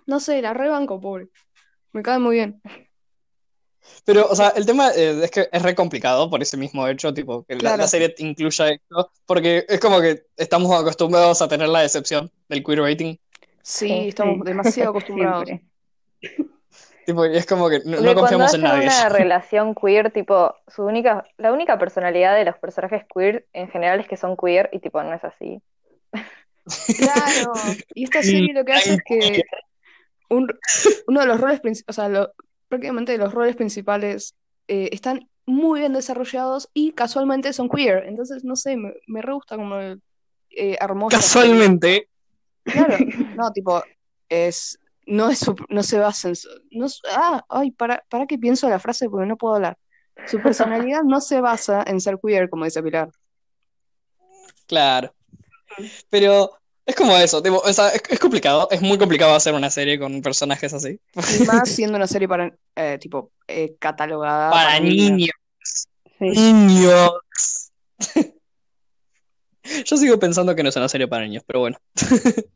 [0.06, 1.28] no sé, la rebanco, pobre.
[1.92, 2.60] Me cae muy bien.
[4.04, 7.12] Pero, o sea, el tema eh, es que es re complicado por ese mismo hecho,
[7.14, 7.76] tipo, que la, Claro.
[7.78, 12.62] la serie incluya esto, porque es como que estamos acostumbrados a tener la decepción del
[12.64, 13.18] queerbaiting.
[13.62, 14.42] Sí, Sí, estamos sí.
[14.44, 15.48] demasiado acostumbrados.
[17.06, 18.84] Tipo, y es como que no, confiamos en nadie.
[18.86, 24.00] una relación queer, tipo, su única, la única personalidad de los personajes queer en general
[24.00, 25.60] es que son queer y tipo, no es así.
[26.96, 27.52] Claro.
[27.94, 29.42] Y esta serie lo que hace es que
[30.30, 30.48] un-
[31.06, 32.32] uno de los roles principales, o sea, lo-
[32.68, 34.34] prácticamente los roles principales
[34.68, 38.04] eh, están muy bien desarrollados y casualmente son queer.
[38.06, 40.02] Entonces, no sé, me, me re gusta como el,
[40.50, 41.08] eh, serie.
[41.10, 42.08] Casualmente.
[42.64, 42.96] Claro,
[43.36, 43.82] no, tipo,
[44.28, 46.34] es, no es, no se basa en,
[46.70, 49.76] no, ah, ay, para, para que pienso la frase porque no puedo hablar.
[50.26, 53.10] Su personalidad no se basa en ser queer, como dice Pilar.
[54.66, 55.14] Claro.
[56.08, 56.50] Pero
[56.86, 59.98] es como eso, tipo, o sea, es, es complicado, es muy complicado hacer una serie
[59.98, 61.00] con personajes así.
[61.40, 65.10] Y más siendo una serie para, eh, tipo, eh, catalogada Para niños.
[65.10, 65.88] niños.
[66.18, 66.52] Sí.
[66.52, 67.70] Niños.
[69.86, 71.78] Yo sigo pensando que no es una serie para niños, pero bueno.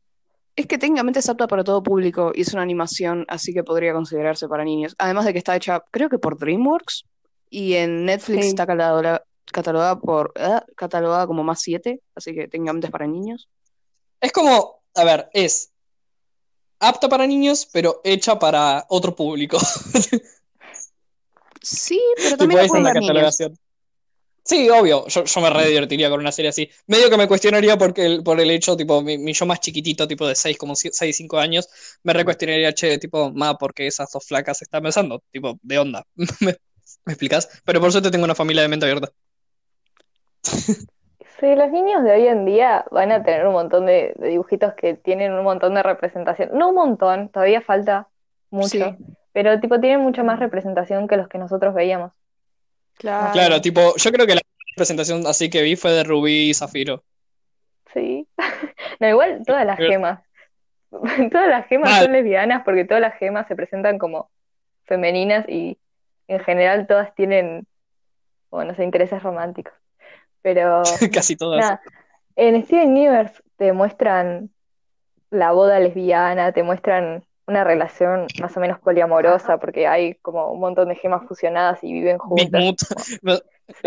[0.57, 3.93] Es que técnicamente es apta para todo público y es una animación, así que podría
[3.93, 4.97] considerarse para niños.
[4.99, 7.05] Además de que está hecha, creo que por DreamWorks
[7.49, 8.49] y en Netflix Sí.
[8.49, 9.23] está catalogada,
[9.53, 13.49] catalogada por, ah, catalogada como más 7, así que técnicamente es para niños.
[14.20, 15.70] Es como, a ver, es
[16.81, 19.59] apta para niños, pero hecha para otro público.
[21.61, 23.36] Sí, pero también la pueden ver niños.
[24.45, 26.70] Sí, obvio, yo, yo me re divertiría con una serie así.
[26.86, 30.09] Medio que me cuestionaría porque el, por el hecho, tipo, mi, mi yo más chiquitito,
[30.09, 31.69] tipo de 6, como 6, 5 años,
[32.05, 35.23] me re cuestionaría, che, tipo, ma, porque esas dos flacas se están besando?
[35.31, 36.07] Tipo, de onda.
[36.40, 36.57] ¿Me,
[37.05, 37.61] me explicas?
[37.65, 39.12] Pero por suerte tengo una familia de mente abierta.
[41.40, 44.74] Sí, los niños de hoy en día van a tener un montón de, de dibujitos
[44.74, 46.51] que tienen un montón de representación.
[46.52, 48.09] No un montón, todavía falta
[48.51, 48.97] mucho, Sí,
[49.32, 52.12] pero tipo tienen mucha más representación que los que nosotros veíamos.
[52.97, 53.32] claro.
[53.32, 54.40] Claro, tipo, yo creo que la
[54.74, 57.02] presentación así que vi fue de Rubí y Zafiro.
[57.93, 58.27] Sí.
[59.01, 60.20] No, igual todas las Pero- gemas.
[61.31, 62.02] Todas las gemas Mal.
[62.02, 64.28] son lesbianas porque todas las gemas se presentan como
[64.86, 65.78] femeninas y
[66.27, 67.66] en general todas tienen,
[68.51, 69.73] bueno, no sé, intereses románticos.
[70.55, 71.61] Pero Casi todas.
[71.61, 71.81] nada,
[72.37, 74.51] en Steven Universe te muestran
[75.31, 80.61] la boda lesbiana, te muestran una relación más o menos poliamorosa porque hay como un
[80.61, 82.62] montón de gemas fusionadas y viven juntas.
[83.23, 83.33] No,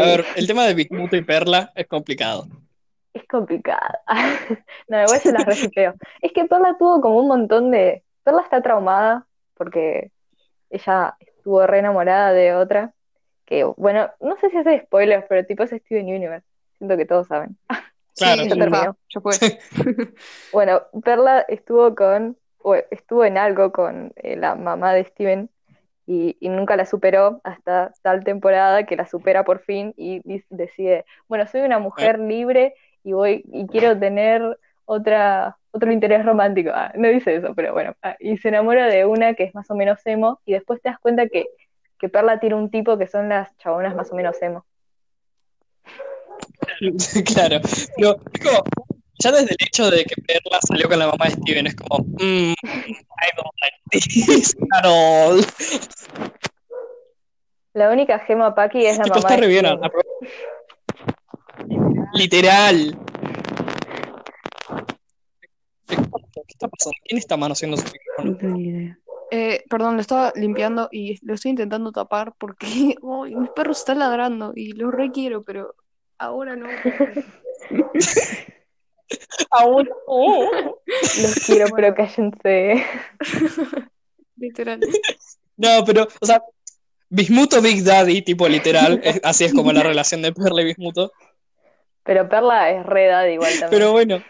[0.03, 2.45] A ver, el tema de Bismuth y Perla es complicado.
[3.13, 3.97] Es complicado.
[4.87, 5.95] No, igual se las recipeo.
[6.21, 8.03] Es que Perla tuvo como un montón de.
[8.23, 9.25] Perla está traumada
[9.55, 10.11] porque
[10.69, 12.93] ella estuvo re enamorada de otra.
[13.45, 16.45] Que, bueno, no sé si hace spoilers, pero tipo es Steven Universe.
[16.81, 17.57] Siento que todos saben.
[18.17, 18.43] Claro.
[18.43, 18.97] Sí, terminó.
[19.07, 19.33] ya fue.
[20.51, 22.37] Bueno, Perla estuvo con.
[22.57, 25.49] o estuvo en algo con eh, la mamá de Steven
[26.05, 31.05] y, y nunca la superó hasta tal temporada que la supera por fin y decide,
[31.29, 36.71] bueno, soy una mujer libre y voy y quiero tener otra otro interés romántico.
[36.73, 39.71] Ah, no dice eso, pero bueno, ah, y se enamora de una que es más
[39.71, 41.47] o menos emo y después te das cuenta que,
[41.97, 44.65] que Perla tiene un tipo que son las chabonas más o menos emo.
[47.25, 47.59] Claro.
[47.95, 48.63] Pero como,
[49.19, 52.03] ya desde el hecho de que Perla salió con la mamá de Steven, es como,
[52.05, 55.45] mm, I don't like this at all.
[57.73, 59.65] La única gema Paki es la Tipo, mamá está de re bien.
[59.65, 59.83] Steven.
[59.83, 59.91] a-
[62.17, 62.97] Literal.
[65.87, 65.95] ¿Qué
[66.47, 66.97] está pasando?
[67.05, 68.31] ¿Quién está manoseando su micrófono?
[68.31, 68.97] No tengo ni idea.
[69.33, 72.57] Eh, perdón, lo estaba limpiando y lo estoy intentando tapar porque
[73.01, 75.75] uy, mi perro está ladrando y lo requiero, pero
[76.21, 76.67] ahora no.
[79.51, 80.49] Aún no.
[80.87, 82.83] Los quiero, pero cállense.
[84.37, 84.79] Literal.
[85.57, 86.41] No, pero, o sea,
[87.09, 91.11] Bismuto Big Daddy, tipo literal, es- así es como la relación de Perla y Bismuto.
[92.03, 93.69] Pero Perla es re edad igual también.
[93.69, 94.23] Pero bueno.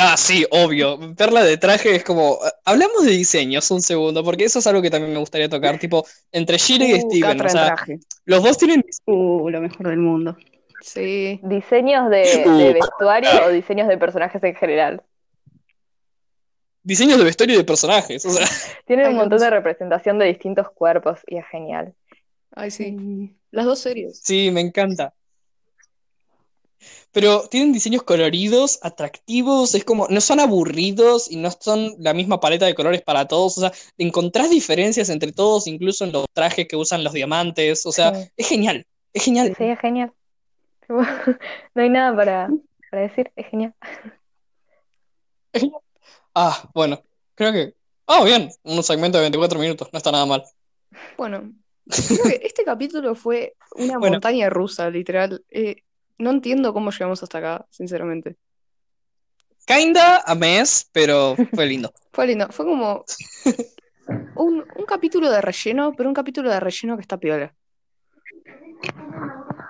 [0.00, 0.98] Ah, sí, obvio.
[1.16, 2.38] Perla de traje es como.
[2.64, 5.78] Hablamos de diseños un segundo, porque eso es algo que también me gustaría tocar.
[5.78, 7.40] Tipo, entre Shira y Uh, Steven.
[7.40, 7.98] O sea, traje.
[8.24, 8.84] los dos tienen.
[9.06, 10.36] Uh, lo mejor del mundo.
[10.82, 11.40] Sí.
[11.42, 12.72] ¿Diseños de, de Uh.
[12.74, 15.02] vestuario o diseños de personajes en general?
[16.82, 18.24] Diseños de vestuario y de personajes.
[18.24, 18.46] O sea,
[18.86, 21.92] Tienen Ay, un montón de representación de distintos cuerpos y es genial.
[22.54, 22.96] Ay, sí.
[22.96, 23.36] Sí.
[23.50, 24.20] Las dos series.
[24.22, 25.12] sí, me encanta.
[27.12, 32.40] Pero tienen diseños coloridos, atractivos, es como, no son aburridos y no son la misma
[32.40, 36.68] paleta de colores para todos, o sea, encontrás diferencias entre todos, incluso en los trajes
[36.68, 38.30] que usan los diamantes, o sea, Sí.
[38.36, 39.54] es genial, es genial.
[39.56, 40.12] Sí, es genial.
[41.74, 42.48] No hay nada para,
[42.90, 43.74] para decir, es genial.
[46.34, 47.02] Ah, bueno,
[47.34, 47.74] creo que...
[48.06, 50.44] Ah, bien, un segmento de 24 minutos, no está nada mal.
[51.16, 51.52] Bueno,
[51.86, 54.14] creo que este capítulo fue una Bueno.
[54.14, 55.44] montaña rusa, literal.
[55.50, 55.82] Eh,
[56.18, 58.36] no entiendo cómo llegamos hasta acá, sinceramente.
[59.66, 61.92] Kinda a mes, pero fue lindo.
[62.12, 62.48] Fue lindo.
[62.50, 63.04] Fue como.
[64.34, 67.54] un, un capítulo de relleno, pero un capítulo de relleno que está piola.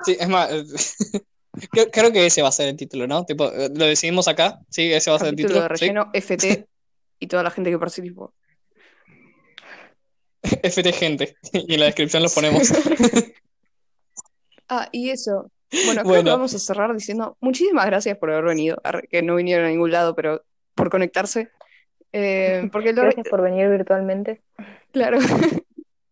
[0.04, 0.48] Sí, es más,
[1.92, 3.24] creo, que ese va a ser el título, ¿no?
[3.24, 5.68] Tipo, eh, lo decidimos acá, sí, ese va a ser el Capítulo título.
[5.68, 5.84] de ¿sí?
[5.86, 6.68] relleno FT
[7.18, 8.32] y toda la gente que participó.
[10.42, 11.36] FT gente.
[11.52, 12.72] Y en la descripción lo ponemos.
[14.68, 15.50] Ah, y eso.
[15.84, 18.78] Bueno, creo que vamos a cerrar diciendo muchísimas gracias por haber venido,
[19.10, 20.42] que no vinieron a ningún lado, pero
[20.74, 21.50] por conectarse.
[22.12, 24.42] Eh, porque lo- Gracias por venir virtualmente.
[24.92, 25.18] claro,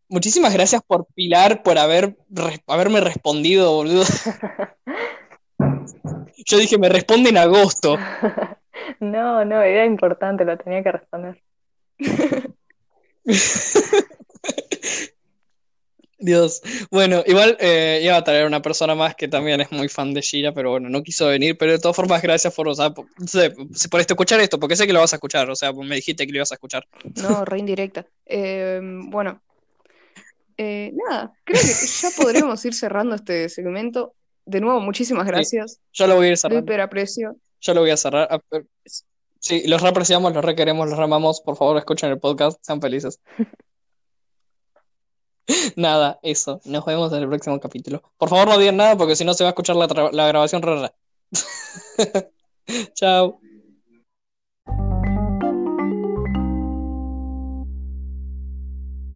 [0.08, 4.04] Muchísimas gracias por Pilar, por haber, res- haberme respondido, boludo.
[6.46, 7.98] Yo dije, me responde en agosto.
[9.00, 11.42] No, no, era importante, lo tenía que responder.
[16.18, 16.62] Dios.
[16.90, 20.20] Bueno, igual eh, iba a traer una persona más que también es muy fan de
[20.22, 21.56] Shira, pero bueno, no quiso venir.
[21.58, 24.86] Pero de todas formas, gracias por, o sea, por, por esto, escuchar esto, porque sé
[24.86, 25.50] que lo vas a escuchar.
[25.50, 26.86] O sea, me dijiste que lo ibas a escuchar.
[27.22, 28.06] no, re indirecta.
[28.24, 29.42] Eh, bueno,
[30.58, 34.14] Eh, nada, creo que ya podremos ir cerrando este segmento.
[34.46, 35.80] De nuevo, muchísimas gracias.
[35.92, 36.82] Ya lo voy a ir Lo cerrando.
[36.82, 37.36] aprecio.
[37.60, 38.28] Ya lo voy a cerrar.
[38.30, 38.40] Ah,
[39.38, 41.40] Sí, los reapreciamos, los requeremos, los ramamos.
[41.40, 43.20] Por favor, escuchen el podcast, sean felices.
[45.76, 46.60] Nada, eso.
[46.64, 48.02] Nos vemos en el próximo capítulo.
[48.18, 50.62] Por favor, no digan nada porque si no se va a escuchar la, la grabación
[50.62, 50.94] rara.
[52.94, 53.40] Chao.